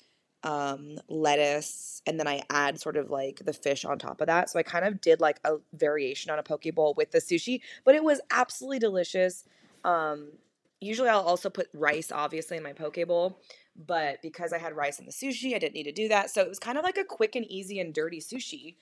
um, 0.43 0.97
lettuce, 1.09 2.01
and 2.07 2.19
then 2.19 2.27
I 2.27 2.43
add 2.49 2.79
sort 2.79 2.95
of 2.95 3.09
like 3.09 3.41
the 3.43 3.53
fish 3.53 3.83
on 3.83 3.99
top 3.99 4.21
of 4.21 4.27
that. 4.27 4.49
So 4.49 4.57
I 4.57 4.63
kind 4.63 4.85
of 4.85 5.01
did 5.01 5.19
like 5.19 5.39
a 5.43 5.57
variation 5.73 6.31
on 6.31 6.39
a 6.39 6.43
poke 6.43 6.73
bowl 6.73 6.93
with 6.95 7.11
the 7.11 7.19
sushi, 7.19 7.61
but 7.83 7.95
it 7.95 8.03
was 8.03 8.21
absolutely 8.31 8.79
delicious. 8.79 9.43
Um, 9.83 10.31
usually 10.79 11.09
I'll 11.09 11.21
also 11.21 11.49
put 11.49 11.67
rice, 11.73 12.11
obviously, 12.11 12.57
in 12.57 12.63
my 12.63 12.73
poke 12.73 13.05
bowl, 13.05 13.41
but 13.75 14.21
because 14.21 14.53
I 14.53 14.57
had 14.57 14.75
rice 14.75 14.99
in 14.99 15.05
the 15.05 15.11
sushi, 15.11 15.55
I 15.55 15.59
didn't 15.59 15.75
need 15.75 15.83
to 15.83 15.91
do 15.91 16.07
that. 16.07 16.29
So 16.29 16.41
it 16.41 16.49
was 16.49 16.59
kind 16.59 16.77
of 16.77 16.83
like 16.83 16.97
a 16.97 17.03
quick 17.03 17.35
and 17.35 17.45
easy 17.45 17.79
and 17.79 17.93
dirty 17.93 18.21
sushi. 18.21 18.75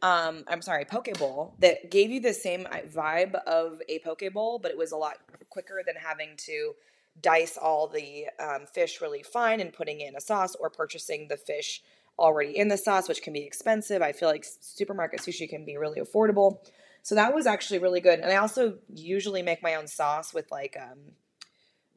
Um, 0.00 0.44
I'm 0.46 0.62
sorry, 0.62 0.84
poke 0.84 1.12
bowl 1.18 1.54
that 1.58 1.90
gave 1.90 2.10
you 2.10 2.20
the 2.20 2.32
same 2.32 2.66
uh, 2.70 2.78
vibe 2.88 3.34
of 3.46 3.82
a 3.88 3.98
poke 4.00 4.32
bowl, 4.32 4.58
but 4.58 4.70
it 4.70 4.78
was 4.78 4.92
a 4.92 4.96
lot 4.96 5.16
quicker 5.50 5.82
than 5.84 5.96
having 5.96 6.30
to 6.36 6.74
dice 7.20 7.56
all 7.56 7.88
the 7.88 8.26
um, 8.38 8.66
fish 8.66 9.00
really 9.00 9.22
fine 9.22 9.60
and 9.60 9.72
putting 9.72 10.00
in 10.00 10.14
a 10.14 10.20
sauce 10.20 10.54
or 10.54 10.70
purchasing 10.70 11.26
the 11.28 11.36
fish 11.36 11.82
already 12.18 12.56
in 12.56 12.68
the 12.68 12.76
sauce, 12.76 13.08
which 13.08 13.22
can 13.22 13.32
be 13.32 13.44
expensive. 13.44 14.02
I 14.02 14.12
feel 14.12 14.28
like 14.28 14.44
supermarket 14.60 15.20
sushi 15.20 15.48
can 15.48 15.64
be 15.64 15.76
really 15.76 16.00
affordable. 16.00 16.58
So 17.02 17.14
that 17.14 17.34
was 17.34 17.46
actually 17.46 17.78
really 17.78 18.00
good. 18.00 18.20
And 18.20 18.30
I 18.30 18.36
also 18.36 18.78
usually 18.92 19.42
make 19.42 19.62
my 19.62 19.74
own 19.74 19.86
sauce 19.86 20.34
with 20.34 20.50
like 20.50 20.76
um, 20.80 20.98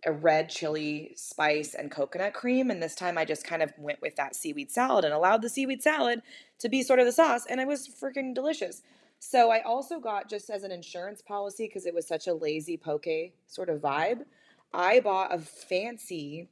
a 0.05 0.11
red 0.11 0.49
chili 0.49 1.13
spice 1.15 1.73
and 1.73 1.91
coconut 1.91 2.33
cream. 2.33 2.71
And 2.71 2.81
this 2.81 2.95
time 2.95 3.17
I 3.17 3.25
just 3.25 3.45
kind 3.45 3.61
of 3.61 3.71
went 3.77 4.01
with 4.01 4.15
that 4.15 4.35
seaweed 4.35 4.71
salad 4.71 5.05
and 5.05 5.13
allowed 5.13 5.41
the 5.41 5.49
seaweed 5.49 5.83
salad 5.83 6.21
to 6.59 6.69
be 6.69 6.83
sort 6.83 6.99
of 6.99 7.05
the 7.05 7.11
sauce. 7.11 7.45
And 7.47 7.61
it 7.61 7.67
was 7.67 7.87
freaking 7.87 8.33
delicious. 8.33 8.81
So 9.19 9.51
I 9.51 9.61
also 9.61 9.99
got 9.99 10.29
just 10.29 10.49
as 10.49 10.63
an 10.63 10.71
insurance 10.71 11.21
policy 11.21 11.67
because 11.67 11.85
it 11.85 11.93
was 11.93 12.07
such 12.07 12.27
a 12.27 12.33
lazy 12.33 12.77
poke 12.77 13.05
sort 13.47 13.69
of 13.69 13.79
vibe. 13.79 14.25
I 14.73 14.99
bought 14.99 15.33
a 15.33 15.37
fancy, 15.37 16.49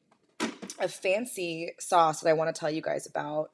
a 0.79 0.87
fancy 0.87 1.71
sauce 1.79 2.21
that 2.21 2.29
I 2.29 2.33
want 2.33 2.53
to 2.53 2.59
tell 2.59 2.69
you 2.69 2.81
guys 2.81 3.07
about. 3.07 3.49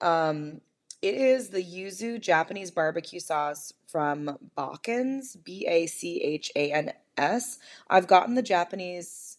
Um, 0.00 0.60
it 1.00 1.14
is 1.14 1.50
the 1.50 1.62
yuzu 1.62 2.20
Japanese 2.20 2.70
barbecue 2.70 3.20
sauce 3.20 3.72
from 3.86 4.36
Bachans, 4.56 5.36
B 5.42 5.66
A 5.68 5.86
C 5.86 6.20
H 6.22 6.50
A 6.56 6.72
N 6.72 6.92
S. 7.16 7.58
I've 7.88 8.06
gotten 8.06 8.34
the 8.34 8.42
Japanese 8.42 9.38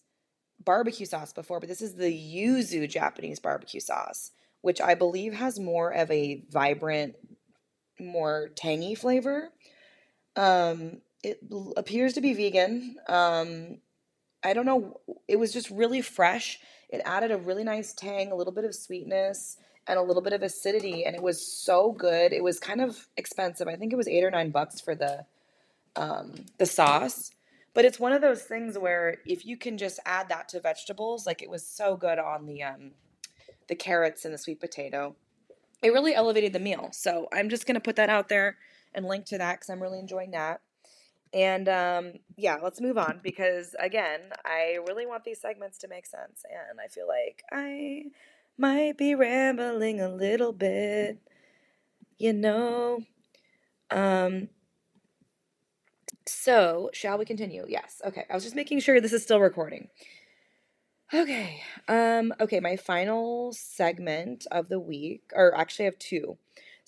barbecue 0.64 1.06
sauce 1.06 1.34
before, 1.34 1.60
but 1.60 1.70
this 1.70 1.82
is 1.82 1.96
the 1.96 2.12
yuzu 2.12 2.90
Japanese 2.90 3.40
barbecue 3.40 3.80
sauce, 3.80 4.32
which 4.62 4.80
I 4.82 4.96
believe 4.96 5.34
has 5.34 5.60
more 5.60 5.92
of 5.92 6.10
a 6.12 6.44
vibrant, 6.50 7.16
more 8.00 8.50
tangy 8.56 8.96
flavor. 8.96 9.50
Um, 10.36 11.02
it 11.24 11.40
appears 11.76 12.14
to 12.14 12.22
be 12.22 12.34
vegan. 12.34 12.96
Um, 13.08 13.80
I 14.44 14.54
don't 14.54 14.66
know. 14.66 15.02
It 15.28 15.38
was 15.38 15.52
just 15.52 15.70
really 15.70 16.02
fresh. 16.02 16.60
It 16.90 17.02
added 17.04 17.32
a 17.32 17.38
really 17.38 17.66
nice 17.66 17.94
tang, 17.94 18.32
a 18.32 18.36
little 18.36 18.54
bit 18.54 18.64
of 18.64 18.74
sweetness, 18.74 19.58
and 19.90 19.98
a 19.98 20.04
little 20.04 20.22
bit 20.22 20.34
of 20.34 20.44
acidity, 20.44 21.04
and 21.04 21.16
it 21.16 21.22
was 21.22 21.44
so 21.44 21.92
good. 21.92 22.32
It 22.32 22.44
was 22.44 22.60
kind 22.60 22.80
of 22.80 23.08
expensive. 23.18 23.68
I 23.68 23.76
think 23.76 23.92
it 23.92 23.96
was 23.96 24.08
eight 24.08 24.24
or 24.24 24.30
nine 24.30 24.52
bucks 24.52 24.80
for 24.80 24.94
the 24.94 25.26
um, 25.96 26.46
the 26.60 26.68
sauce. 26.68 27.32
But 27.74 27.86
it's 27.86 28.00
one 28.00 28.14
of 28.14 28.22
those 28.22 28.44
things 28.44 28.78
where 28.78 29.18
if 29.26 29.46
you 29.46 29.58
can 29.58 29.78
just 29.78 30.00
add 30.06 30.30
that 30.30 30.48
to 30.50 30.60
vegetables, 30.60 31.26
like 31.26 31.42
it 31.42 31.50
was 31.50 31.66
so 31.66 31.98
good 31.98 32.20
on 32.20 32.46
the 32.46 32.62
um, 32.62 32.92
the 33.68 33.76
carrots 33.76 34.26
and 34.26 34.34
the 34.34 34.38
sweet 34.38 34.60
potato, 34.60 35.16
it 35.82 35.92
really 35.92 36.14
elevated 36.14 36.54
the 36.54 36.60
meal. 36.60 36.90
So 36.92 37.28
I'm 37.34 37.50
just 37.50 37.66
gonna 37.66 37.80
put 37.80 37.96
that 37.96 38.10
out 38.10 38.30
there 38.30 38.58
and 38.94 39.06
link 39.06 39.26
to 39.26 39.40
that 39.40 39.56
because 39.56 39.72
I'm 39.72 39.82
really 39.82 40.00
enjoying 40.00 40.32
that. 40.32 40.62
And 41.34 41.68
um, 41.68 42.14
yeah, 42.38 42.58
let's 42.62 42.80
move 42.80 42.98
on 43.00 43.22
because 43.24 43.76
again, 43.80 44.20
I 44.46 44.78
really 44.88 45.08
want 45.08 45.24
these 45.24 45.42
segments 45.42 45.80
to 45.80 45.88
make 45.88 46.06
sense, 46.06 46.44
and 46.46 46.80
I 46.80 46.88
feel 46.88 47.08
like 47.08 47.44
I 47.52 48.04
might 48.60 48.98
be 48.98 49.16
rambling 49.16 50.02
a 50.02 50.10
little 50.10 50.54
bit, 50.54 51.20
you 52.18 52.34
know. 52.34 53.00
Um, 53.92 54.50
so, 56.26 56.90
shall 56.94 57.18
we 57.18 57.26
continue? 57.26 57.66
Yes. 57.68 58.02
Okay. 58.06 58.26
I 58.30 58.34
was 58.36 58.44
just 58.44 58.56
making 58.56 58.80
sure 58.82 59.02
this 59.02 59.14
is 59.14 59.24
still 59.24 59.40
recording. 59.40 59.90
Okay. 61.14 61.62
Um 61.88 62.34
okay, 62.40 62.60
my 62.60 62.76
final 62.76 63.52
segment 63.54 64.46
of 64.52 64.70
the 64.70 64.80
week 64.80 65.24
or 65.34 65.56
actually 65.56 65.86
I 65.86 65.90
have 65.90 66.00
two. 66.00 66.38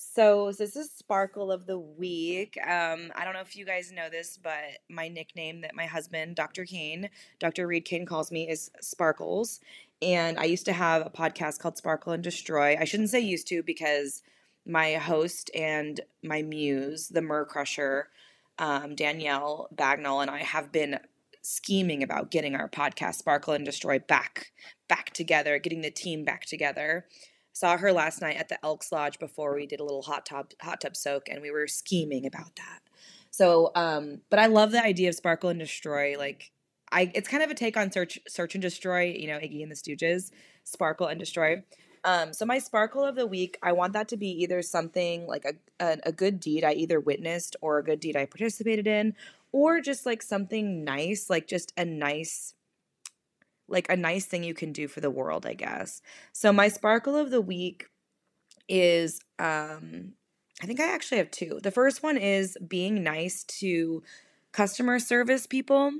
So 0.03 0.51
this 0.51 0.75
is 0.75 0.89
Sparkle 0.89 1.51
of 1.51 1.67
the 1.67 1.77
Week. 1.77 2.57
Um, 2.67 3.11
I 3.15 3.23
don't 3.23 3.33
know 3.33 3.39
if 3.41 3.55
you 3.55 3.65
guys 3.65 3.91
know 3.91 4.09
this, 4.09 4.37
but 4.41 4.79
my 4.89 5.07
nickname 5.07 5.61
that 5.61 5.75
my 5.75 5.85
husband, 5.85 6.35
Dr. 6.35 6.65
Kane, 6.65 7.09
Dr. 7.39 7.67
Reed 7.67 7.85
Kane 7.85 8.07
calls 8.07 8.31
me 8.31 8.49
is 8.49 8.71
Sparkles. 8.81 9.61
And 10.01 10.39
I 10.39 10.45
used 10.45 10.65
to 10.65 10.73
have 10.73 11.05
a 11.05 11.11
podcast 11.11 11.59
called 11.59 11.77
Sparkle 11.77 12.13
and 12.13 12.23
Destroy. 12.23 12.75
I 12.77 12.83
shouldn't 12.83 13.11
say 13.11 13.19
used 13.19 13.47
to 13.49 13.61
because 13.61 14.23
my 14.65 14.95
host 14.95 15.51
and 15.53 16.01
my 16.23 16.41
muse, 16.41 17.09
the 17.09 17.21
Mer 17.21 17.45
Crusher, 17.45 18.09
um, 18.57 18.95
Danielle 18.95 19.69
Bagnall, 19.73 20.23
and 20.23 20.31
I 20.31 20.39
have 20.39 20.71
been 20.71 20.99
scheming 21.43 22.01
about 22.01 22.31
getting 22.31 22.55
our 22.55 22.67
podcast 22.67 23.15
Sparkle 23.15 23.53
and 23.53 23.63
Destroy 23.63 23.99
back 23.99 24.51
back 24.87 25.11
together, 25.11 25.59
getting 25.59 25.81
the 25.81 25.91
team 25.91 26.25
back 26.25 26.45
together. 26.45 27.05
Saw 27.53 27.77
her 27.77 27.91
last 27.91 28.21
night 28.21 28.37
at 28.37 28.49
the 28.49 28.63
Elks 28.63 28.91
Lodge 28.91 29.19
before 29.19 29.55
we 29.55 29.65
did 29.65 29.79
a 29.79 29.83
little 29.83 30.01
hot 30.01 30.25
tub 30.25 30.51
hot 30.61 30.81
tub 30.81 30.95
soak, 30.95 31.27
and 31.29 31.41
we 31.41 31.51
were 31.51 31.67
scheming 31.67 32.25
about 32.25 32.55
that. 32.55 32.79
So, 33.29 33.71
um, 33.75 34.21
but 34.29 34.39
I 34.39 34.47
love 34.47 34.71
the 34.71 34.83
idea 34.83 35.09
of 35.09 35.15
Sparkle 35.15 35.49
and 35.49 35.59
Destroy. 35.59 36.15
Like, 36.17 36.51
I 36.91 37.11
it's 37.13 37.27
kind 37.27 37.43
of 37.43 37.51
a 37.51 37.55
take 37.55 37.77
on 37.77 37.91
Search 37.91 38.19
Search 38.27 38.55
and 38.55 38.61
Destroy. 38.61 39.15
You 39.17 39.27
know, 39.27 39.37
Iggy 39.37 39.63
and 39.63 39.71
the 39.71 39.75
Stooges, 39.75 40.31
Sparkle 40.63 41.07
and 41.07 41.19
Destroy. 41.19 41.63
Um, 42.03 42.33
so 42.33 42.45
my 42.45 42.57
sparkle 42.57 43.05
of 43.05 43.15
the 43.15 43.27
week, 43.27 43.59
I 43.61 43.73
want 43.73 43.93
that 43.93 44.07
to 44.07 44.17
be 44.17 44.29
either 44.41 44.61
something 44.63 45.27
like 45.27 45.45
a, 45.45 45.53
a, 45.79 45.97
a 46.07 46.11
good 46.11 46.39
deed 46.39 46.63
I 46.63 46.73
either 46.73 46.99
witnessed 46.99 47.55
or 47.61 47.77
a 47.77 47.83
good 47.83 47.99
deed 47.99 48.15
I 48.15 48.25
participated 48.25 48.87
in, 48.87 49.13
or 49.51 49.81
just 49.81 50.05
like 50.05 50.23
something 50.23 50.83
nice, 50.83 51.29
like 51.29 51.47
just 51.47 51.73
a 51.77 51.85
nice 51.85 52.55
like 53.71 53.89
a 53.89 53.95
nice 53.95 54.25
thing 54.25 54.43
you 54.43 54.53
can 54.53 54.71
do 54.71 54.87
for 54.87 55.01
the 55.01 55.09
world, 55.09 55.45
I 55.45 55.53
guess. 55.53 56.01
So 56.33 56.51
my 56.53 56.67
sparkle 56.67 57.15
of 57.15 57.31
the 57.31 57.41
week 57.41 57.85
is 58.69 59.19
um 59.39 60.13
I 60.61 60.67
think 60.67 60.79
I 60.79 60.93
actually 60.93 61.17
have 61.17 61.31
two. 61.31 61.59
The 61.63 61.71
first 61.71 62.03
one 62.03 62.17
is 62.17 62.55
being 62.67 63.03
nice 63.03 63.43
to 63.59 64.03
customer 64.51 64.99
service 64.99 65.47
people. 65.47 65.91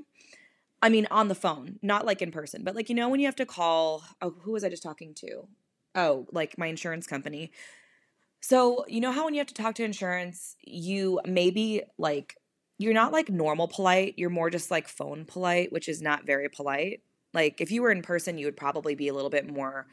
I 0.80 0.88
mean, 0.88 1.06
on 1.10 1.28
the 1.28 1.34
phone, 1.34 1.78
not 1.82 2.06
like 2.06 2.22
in 2.22 2.30
person, 2.30 2.62
but 2.64 2.76
like, 2.76 2.88
you 2.88 2.94
know, 2.94 3.08
when 3.08 3.20
you 3.20 3.26
have 3.26 3.36
to 3.36 3.46
call, 3.46 4.04
oh, 4.20 4.34
who 4.42 4.52
was 4.52 4.62
I 4.64 4.68
just 4.68 4.82
talking 4.82 5.14
to? 5.14 5.48
Oh, 5.94 6.26
like 6.32 6.58
my 6.58 6.66
insurance 6.66 7.06
company. 7.06 7.52
So, 8.40 8.84
you 8.88 9.00
know 9.00 9.12
how 9.12 9.24
when 9.24 9.34
you 9.34 9.40
have 9.40 9.48
to 9.48 9.54
talk 9.54 9.76
to 9.76 9.84
insurance, 9.84 10.56
you 10.62 11.20
maybe 11.24 11.82
like, 11.98 12.36
you're 12.78 12.94
not 12.94 13.12
like 13.12 13.28
normal 13.28 13.68
polite, 13.68 14.14
you're 14.16 14.30
more 14.30 14.50
just 14.50 14.70
like 14.70 14.88
phone 14.88 15.24
polite, 15.24 15.72
which 15.72 15.88
is 15.88 16.02
not 16.02 16.26
very 16.26 16.48
polite. 16.48 17.02
Like 17.34 17.60
if 17.60 17.70
you 17.70 17.82
were 17.82 17.90
in 17.90 18.02
person, 18.02 18.38
you 18.38 18.46
would 18.46 18.56
probably 18.56 18.94
be 18.94 19.08
a 19.08 19.14
little 19.14 19.30
bit 19.30 19.50
more 19.50 19.86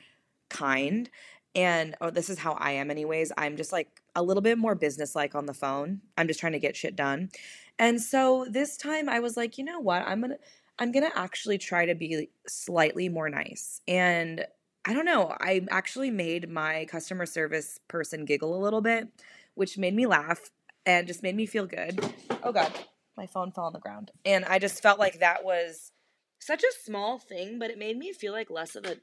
kind. 0.50 1.10
And 1.56 1.96
oh, 2.00 2.10
this 2.10 2.30
is 2.30 2.40
how 2.40 2.54
I 2.54 2.72
am, 2.72 2.92
anyways. 2.92 3.32
I'm 3.38 3.58
just 3.58 3.72
like 3.72 4.02
a 4.16 4.22
little 4.22 4.42
bit 4.42 4.58
more 4.58 4.76
businesslike 4.76 5.36
on 5.36 5.46
the 5.46 5.54
phone. 5.54 6.02
I'm 6.18 6.28
just 6.28 6.40
trying 6.40 6.54
to 6.54 6.60
get 6.60 6.76
shit 6.76 6.96
done. 6.96 7.30
And 7.78 8.02
so 8.02 8.46
this 8.50 8.78
time 8.78 9.10
I 9.10 9.20
was 9.20 9.38
like, 9.38 9.58
you 9.58 9.64
know 9.64 9.80
what? 9.80 10.04
I'm 10.06 10.22
gonna 10.22 10.38
I'm 10.78 10.92
gonna 10.92 11.12
actually 11.16 11.58
try 11.58 11.86
to 11.86 11.96
be 11.96 12.30
slightly 12.48 13.10
more 13.10 13.30
nice. 13.30 13.82
And 13.88 14.46
I 14.86 14.94
don't 14.94 15.06
know, 15.06 15.36
I 15.40 15.66
actually 15.72 16.12
made 16.12 16.50
my 16.50 16.86
customer 16.86 17.26
service 17.26 17.80
person 17.88 18.26
giggle 18.26 18.56
a 18.56 18.62
little 18.64 18.82
bit, 18.82 19.08
which 19.56 19.78
made 19.78 19.94
me 19.94 20.06
laugh 20.06 20.52
and 20.86 21.08
just 21.08 21.22
made 21.22 21.36
me 21.36 21.46
feel 21.46 21.66
good. 21.66 22.00
Oh 22.44 22.52
god, 22.52 22.72
my 23.18 23.28
phone 23.28 23.52
fell 23.52 23.66
on 23.66 23.74
the 23.74 23.80
ground. 23.80 24.12
And 24.24 24.46
I 24.46 24.60
just 24.60 24.82
felt 24.82 25.00
like 25.00 25.20
that 25.20 25.44
was 25.44 25.92
such 26.40 26.64
a 26.64 26.84
small 26.84 27.20
thing, 27.20 27.60
but 27.60 27.70
it 27.70 27.78
made 27.78 27.98
me 27.98 28.14
feel 28.14 28.34
like 28.34 28.50
less 28.50 28.76
of 28.76 28.86
an 28.86 29.02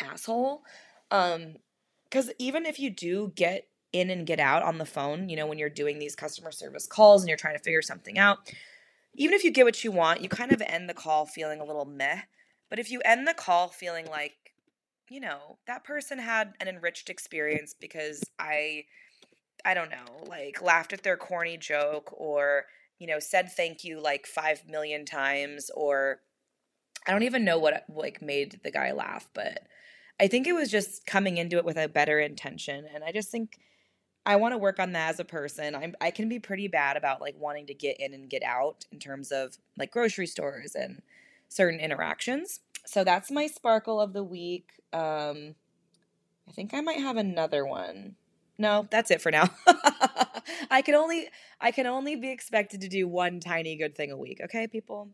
asshole. 0.00 0.62
Um, 1.10 1.56
because 2.04 2.30
even 2.38 2.66
if 2.66 2.78
you 2.78 2.90
do 2.90 3.32
get 3.34 3.68
in 3.92 4.10
and 4.10 4.26
get 4.26 4.38
out 4.38 4.62
on 4.62 4.78
the 4.78 4.86
phone, 4.86 5.28
you 5.28 5.36
know, 5.36 5.46
when 5.46 5.58
you're 5.58 5.68
doing 5.68 5.98
these 5.98 6.14
customer 6.14 6.52
service 6.52 6.86
calls 6.86 7.22
and 7.22 7.28
you're 7.28 7.36
trying 7.36 7.56
to 7.56 7.62
figure 7.62 7.82
something 7.82 8.18
out, 8.18 8.38
even 9.14 9.34
if 9.34 9.42
you 9.44 9.50
get 9.50 9.64
what 9.64 9.82
you 9.82 9.90
want, 9.90 10.22
you 10.22 10.28
kind 10.28 10.52
of 10.52 10.62
end 10.62 10.88
the 10.88 10.94
call 10.94 11.26
feeling 11.26 11.60
a 11.60 11.64
little 11.64 11.84
meh. 11.84 12.20
But 12.70 12.78
if 12.78 12.90
you 12.90 13.00
end 13.04 13.26
the 13.26 13.34
call 13.34 13.68
feeling 13.68 14.06
like, 14.06 14.36
you 15.08 15.20
know, 15.20 15.58
that 15.66 15.84
person 15.84 16.18
had 16.18 16.54
an 16.60 16.68
enriched 16.68 17.10
experience 17.10 17.74
because 17.78 18.22
I 18.38 18.84
I 19.64 19.74
don't 19.74 19.90
know, 19.90 20.24
like 20.28 20.62
laughed 20.62 20.92
at 20.92 21.02
their 21.02 21.16
corny 21.16 21.56
joke 21.56 22.10
or, 22.12 22.66
you 22.98 23.06
know, 23.06 23.18
said 23.18 23.50
thank 23.50 23.82
you 23.82 24.00
like 24.00 24.26
5 24.26 24.68
million 24.68 25.04
times 25.04 25.70
or 25.74 26.20
I 27.06 27.12
don't 27.12 27.22
even 27.22 27.44
know 27.44 27.58
what 27.58 27.84
like 27.88 28.20
made 28.20 28.60
the 28.62 28.70
guy 28.70 28.92
laugh, 28.92 29.28
but 29.34 29.66
I 30.18 30.28
think 30.28 30.46
it 30.46 30.54
was 30.54 30.70
just 30.70 31.06
coming 31.06 31.36
into 31.36 31.56
it 31.58 31.64
with 31.64 31.76
a 31.76 31.88
better 31.88 32.18
intention 32.18 32.86
and 32.92 33.04
I 33.04 33.12
just 33.12 33.30
think 33.30 33.58
I 34.26 34.34
want 34.34 34.54
to 34.54 34.58
work 34.58 34.80
on 34.80 34.92
that 34.92 35.10
as 35.10 35.20
a 35.20 35.24
person. 35.24 35.76
I'm 35.76 35.94
I 36.00 36.10
can 36.10 36.28
be 36.28 36.40
pretty 36.40 36.66
bad 36.66 36.96
about 36.96 37.20
like 37.20 37.36
wanting 37.38 37.66
to 37.66 37.74
get 37.74 38.00
in 38.00 38.12
and 38.12 38.28
get 38.28 38.42
out 38.42 38.84
in 38.90 38.98
terms 38.98 39.30
of 39.30 39.56
like 39.78 39.92
grocery 39.92 40.26
stores 40.26 40.74
and 40.74 41.00
certain 41.48 41.78
interactions. 41.78 42.60
So 42.84 43.04
that's 43.04 43.30
my 43.30 43.46
sparkle 43.46 44.00
of 44.00 44.12
the 44.12 44.24
week. 44.24 44.70
Um, 44.92 45.54
I 46.48 46.52
think 46.52 46.74
I 46.74 46.80
might 46.80 46.98
have 46.98 47.16
another 47.16 47.64
one. 47.64 48.16
No, 48.58 48.86
that's 48.90 49.10
it 49.10 49.20
for 49.20 49.30
now. 49.30 49.50
I 50.70 50.82
can 50.82 50.94
only 50.94 51.28
I 51.60 51.70
can 51.70 51.86
only 51.86 52.16
be 52.16 52.30
expected 52.30 52.80
to 52.80 52.88
do 52.88 53.06
one 53.06 53.38
tiny 53.38 53.76
good 53.76 53.94
thing 53.94 54.10
a 54.10 54.16
week, 54.16 54.40
okay, 54.44 54.66
people? 54.66 55.10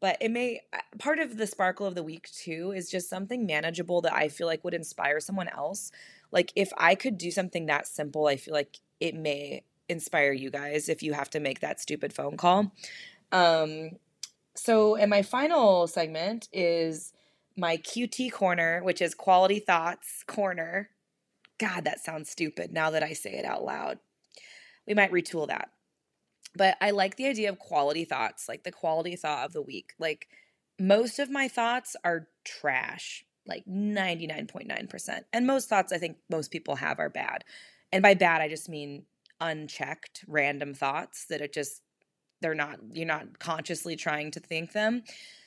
But 0.00 0.16
it 0.20 0.30
may 0.30 0.60
uh, 0.72 0.78
part 0.98 1.18
of 1.18 1.36
the 1.36 1.46
sparkle 1.46 1.86
of 1.86 1.94
the 1.94 2.02
week 2.02 2.30
too 2.30 2.72
is 2.74 2.90
just 2.90 3.10
something 3.10 3.46
manageable 3.46 4.00
that 4.02 4.14
I 4.14 4.28
feel 4.28 4.46
like 4.46 4.64
would 4.64 4.74
inspire 4.74 5.20
someone 5.20 5.48
else. 5.48 5.90
Like 6.30 6.52
if 6.54 6.70
I 6.76 6.94
could 6.94 7.18
do 7.18 7.30
something 7.30 7.66
that 7.66 7.86
simple, 7.86 8.26
I 8.26 8.36
feel 8.36 8.54
like 8.54 8.78
it 9.00 9.14
may 9.14 9.64
inspire 9.88 10.32
you 10.32 10.50
guys 10.50 10.88
if 10.88 11.02
you 11.02 11.14
have 11.14 11.30
to 11.30 11.40
make 11.40 11.60
that 11.60 11.80
stupid 11.80 12.12
phone 12.12 12.36
call. 12.36 12.72
Um 13.32 13.90
so, 14.58 14.96
and 14.96 15.08
my 15.08 15.22
final 15.22 15.86
segment 15.86 16.48
is 16.52 17.12
my 17.56 17.76
QT 17.76 18.32
corner, 18.32 18.82
which 18.82 19.00
is 19.00 19.14
quality 19.14 19.60
thoughts 19.60 20.24
corner. 20.26 20.90
God, 21.58 21.84
that 21.84 22.00
sounds 22.04 22.28
stupid 22.30 22.72
now 22.72 22.90
that 22.90 23.04
I 23.04 23.12
say 23.12 23.34
it 23.34 23.44
out 23.44 23.64
loud. 23.64 23.98
We 24.86 24.94
might 24.94 25.12
retool 25.12 25.46
that. 25.46 25.70
But 26.54 26.76
I 26.80 26.90
like 26.90 27.16
the 27.16 27.26
idea 27.26 27.48
of 27.50 27.58
quality 27.58 28.04
thoughts, 28.04 28.48
like 28.48 28.64
the 28.64 28.72
quality 28.72 29.16
thought 29.16 29.44
of 29.44 29.52
the 29.52 29.62
week. 29.62 29.92
Like 29.98 30.28
most 30.78 31.18
of 31.18 31.30
my 31.30 31.48
thoughts 31.48 31.96
are 32.04 32.28
trash, 32.44 33.24
like 33.46 33.64
99.9%. 33.66 35.20
And 35.32 35.46
most 35.46 35.68
thoughts 35.68 35.92
I 35.92 35.98
think 35.98 36.16
most 36.30 36.50
people 36.50 36.76
have 36.76 36.98
are 36.98 37.10
bad. 37.10 37.44
And 37.92 38.02
by 38.02 38.14
bad, 38.14 38.40
I 38.42 38.48
just 38.48 38.68
mean 38.68 39.04
unchecked, 39.40 40.24
random 40.26 40.74
thoughts 40.74 41.26
that 41.26 41.40
it 41.40 41.52
just 41.52 41.82
they're 42.40 42.54
not 42.54 42.78
you're 42.92 43.06
not 43.06 43.38
consciously 43.38 43.96
trying 43.96 44.30
to 44.30 44.40
think 44.40 44.72
them 44.72 45.02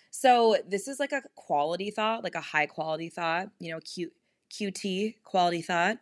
so 0.09 0.57
this 0.67 0.87
is 0.87 0.99
like 0.99 1.11
a 1.11 1.21
quality 1.35 1.91
thought 1.91 2.23
like 2.23 2.35
a 2.35 2.41
high 2.41 2.65
quality 2.65 3.09
thought 3.09 3.49
you 3.59 3.71
know 3.71 3.79
Q, 3.79 4.11
qt 4.51 5.15
quality 5.23 5.61
thought 5.61 5.97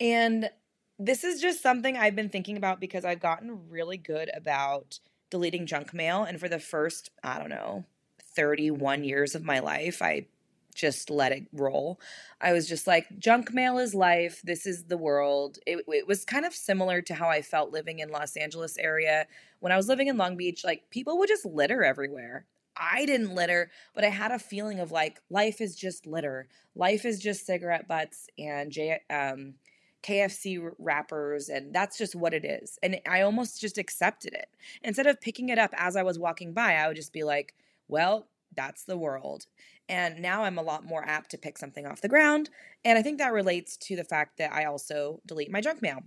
and 0.00 0.50
this 0.98 1.24
is 1.24 1.40
just 1.40 1.62
something 1.62 1.96
i've 1.96 2.16
been 2.16 2.28
thinking 2.28 2.56
about 2.56 2.80
because 2.80 3.04
i've 3.04 3.20
gotten 3.20 3.68
really 3.68 3.96
good 3.96 4.30
about 4.34 4.98
deleting 5.30 5.66
junk 5.66 5.92
mail 5.92 6.24
and 6.24 6.38
for 6.38 6.48
the 6.48 6.58
first 6.58 7.10
i 7.22 7.38
don't 7.38 7.50
know 7.50 7.84
31 8.36 9.04
years 9.04 9.34
of 9.34 9.44
my 9.44 9.58
life 9.60 10.02
i 10.02 10.26
just 10.74 11.08
let 11.08 11.32
it 11.32 11.46
roll. 11.52 12.00
I 12.40 12.52
was 12.52 12.68
just 12.68 12.86
like, 12.86 13.18
junk 13.18 13.54
mail 13.54 13.78
is 13.78 13.94
life. 13.94 14.42
This 14.42 14.66
is 14.66 14.84
the 14.84 14.98
world. 14.98 15.58
It, 15.66 15.84
it, 15.88 16.06
was 16.06 16.24
kind 16.24 16.44
of 16.44 16.54
similar 16.54 17.00
to 17.02 17.14
how 17.14 17.28
I 17.28 17.42
felt 17.42 17.72
living 17.72 18.00
in 18.00 18.10
Los 18.10 18.36
Angeles 18.36 18.76
area. 18.76 19.26
When 19.60 19.72
I 19.72 19.76
was 19.76 19.88
living 19.88 20.08
in 20.08 20.16
Long 20.16 20.36
Beach, 20.36 20.64
like 20.64 20.90
people 20.90 21.18
would 21.18 21.28
just 21.28 21.46
litter 21.46 21.82
everywhere. 21.82 22.46
I 22.76 23.06
didn't 23.06 23.34
litter, 23.34 23.70
but 23.94 24.04
I 24.04 24.08
had 24.08 24.32
a 24.32 24.38
feeling 24.38 24.80
of 24.80 24.90
like 24.90 25.20
life 25.30 25.60
is 25.60 25.76
just 25.76 26.06
litter. 26.06 26.48
Life 26.74 27.04
is 27.04 27.20
just 27.20 27.46
cigarette 27.46 27.86
butts 27.86 28.26
and 28.36 28.72
J, 28.72 29.00
um, 29.08 29.54
KFC 30.04 30.70
wrappers, 30.78 31.48
and 31.48 31.74
that's 31.74 31.96
just 31.96 32.14
what 32.14 32.34
it 32.34 32.44
is. 32.44 32.78
And 32.82 33.00
I 33.08 33.22
almost 33.22 33.60
just 33.60 33.78
accepted 33.78 34.34
it. 34.34 34.48
Instead 34.82 35.06
of 35.06 35.20
picking 35.20 35.48
it 35.48 35.58
up 35.58 35.70
as 35.76 35.96
I 35.96 36.02
was 36.02 36.18
walking 36.18 36.52
by, 36.52 36.74
I 36.74 36.86
would 36.86 36.96
just 36.96 37.12
be 37.12 37.24
like, 37.24 37.54
well, 37.88 38.28
that's 38.54 38.84
the 38.84 38.98
world. 38.98 39.46
And 39.88 40.20
now 40.20 40.44
I'm 40.44 40.58
a 40.58 40.62
lot 40.62 40.84
more 40.84 41.04
apt 41.04 41.30
to 41.30 41.38
pick 41.38 41.58
something 41.58 41.86
off 41.86 42.02
the 42.02 42.08
ground. 42.08 42.50
And 42.84 42.98
I 42.98 43.02
think 43.02 43.18
that 43.18 43.32
relates 43.32 43.76
to 43.78 43.96
the 43.96 44.04
fact 44.04 44.38
that 44.38 44.52
I 44.52 44.64
also 44.64 45.20
delete 45.26 45.50
my 45.50 45.60
junk 45.60 45.82
mail. 45.82 46.00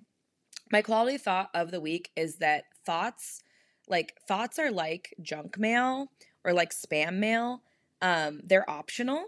My 0.72 0.82
quality 0.82 1.18
thought 1.18 1.50
of 1.54 1.72
the 1.72 1.82
week 1.82 2.12
is 2.16 2.38
that 2.38 2.66
thoughts, 2.86 3.42
like 3.88 4.16
thoughts 4.28 4.60
are 4.60 4.72
like 4.72 5.16
junk 5.22 5.58
mail 5.58 6.12
or 6.44 6.54
like 6.54 6.72
spam 6.72 7.16
mail. 7.16 7.64
Um, 8.02 8.42
they're 8.44 8.70
optional. 8.70 9.26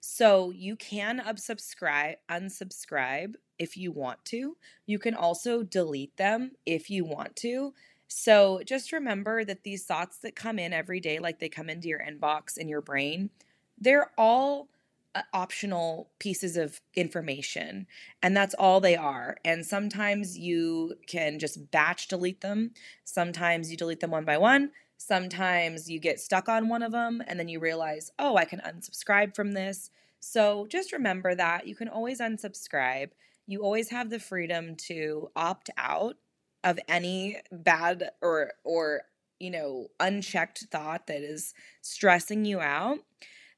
So 0.00 0.50
you 0.50 0.76
can 0.76 1.20
unsubscribe, 1.20 2.16
unsubscribe 2.30 3.34
if 3.58 3.76
you 3.76 3.92
want 3.92 4.24
to. 4.26 4.56
You 4.86 4.98
can 4.98 5.14
also 5.14 5.62
delete 5.62 6.16
them 6.16 6.52
if 6.66 6.90
you 6.90 7.04
want 7.04 7.36
to. 7.36 7.74
So 8.08 8.62
just 8.64 8.92
remember 8.92 9.44
that 9.44 9.64
these 9.64 9.84
thoughts 9.84 10.18
that 10.18 10.34
come 10.34 10.58
in 10.58 10.72
every 10.72 10.98
day, 10.98 11.18
like 11.18 11.38
they 11.38 11.48
come 11.48 11.68
into 11.68 11.88
your 11.88 12.00
inbox 12.00 12.56
in 12.56 12.68
your 12.68 12.80
brain, 12.80 13.30
they're 13.78 14.10
all 14.16 14.68
uh, 15.14 15.22
optional 15.32 16.10
pieces 16.18 16.56
of 16.56 16.80
information 16.94 17.86
and 18.22 18.36
that's 18.36 18.54
all 18.54 18.80
they 18.80 18.96
are. 18.96 19.36
And 19.44 19.64
sometimes 19.64 20.38
you 20.38 20.94
can 21.06 21.38
just 21.38 21.70
batch 21.70 22.08
delete 22.08 22.40
them. 22.40 22.72
Sometimes 23.04 23.70
you 23.70 23.76
delete 23.76 24.00
them 24.00 24.10
one 24.10 24.24
by 24.24 24.38
one. 24.38 24.70
Sometimes 24.96 25.88
you 25.90 26.00
get 26.00 26.18
stuck 26.18 26.48
on 26.48 26.68
one 26.68 26.82
of 26.82 26.92
them 26.92 27.22
and 27.26 27.38
then 27.38 27.48
you 27.48 27.60
realize 27.60 28.10
oh 28.18 28.36
i 28.36 28.44
can 28.44 28.60
unsubscribe 28.60 29.34
from 29.34 29.52
this. 29.52 29.90
So 30.20 30.66
just 30.68 30.92
remember 30.92 31.34
that. 31.34 31.66
You 31.66 31.74
can 31.74 31.88
always 31.88 32.20
unsubscribe 32.20 33.10
you 33.48 33.62
always 33.62 33.90
have 33.90 34.10
the 34.10 34.20
freedom 34.20 34.76
to 34.86 35.30
opt 35.34 35.70
out 35.76 36.14
of 36.62 36.78
any 36.88 37.38
bad 37.50 38.10
or 38.22 38.52
or 38.64 39.02
you 39.40 39.50
know 39.50 39.88
unchecked 39.98 40.66
thought 40.70 41.08
that 41.08 41.22
is 41.22 41.52
stressing 41.82 42.44
you 42.44 42.60
out 42.60 42.98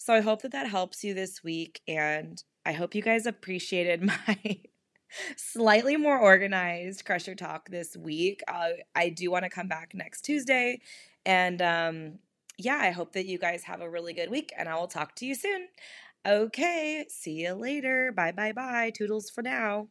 so 0.00 0.14
I 0.14 0.20
hope 0.20 0.40
that 0.42 0.52
that 0.52 0.66
helps 0.66 1.04
you 1.04 1.12
this 1.12 1.44
week. 1.44 1.82
And 1.86 2.42
I 2.64 2.72
hope 2.72 2.94
you 2.94 3.02
guys 3.02 3.26
appreciated 3.26 4.02
my 4.02 4.60
slightly 5.36 5.96
more 5.96 6.18
organized 6.18 7.04
Crusher 7.04 7.34
Talk 7.34 7.68
this 7.68 7.96
week. 7.96 8.42
Uh, 8.48 8.70
I 8.94 9.10
do 9.10 9.30
want 9.30 9.44
to 9.44 9.50
come 9.50 9.68
back 9.68 9.92
next 9.94 10.22
Tuesday. 10.22 10.80
And 11.26 11.60
um, 11.60 12.18
yeah, 12.56 12.78
I 12.80 12.90
hope 12.92 13.12
that 13.12 13.26
you 13.26 13.38
guys 13.38 13.64
have 13.64 13.82
a 13.82 13.90
really 13.90 14.14
good 14.14 14.30
week. 14.30 14.54
And 14.56 14.70
I 14.70 14.76
will 14.76 14.88
talk 14.88 15.14
to 15.16 15.26
you 15.26 15.34
soon. 15.34 15.68
Okay, 16.26 17.06
see 17.08 17.42
you 17.42 17.52
later. 17.54 18.12
Bye, 18.12 18.32
bye, 18.32 18.52
bye. 18.52 18.90
Toodles 18.94 19.30
for 19.30 19.42
now. 19.42 19.88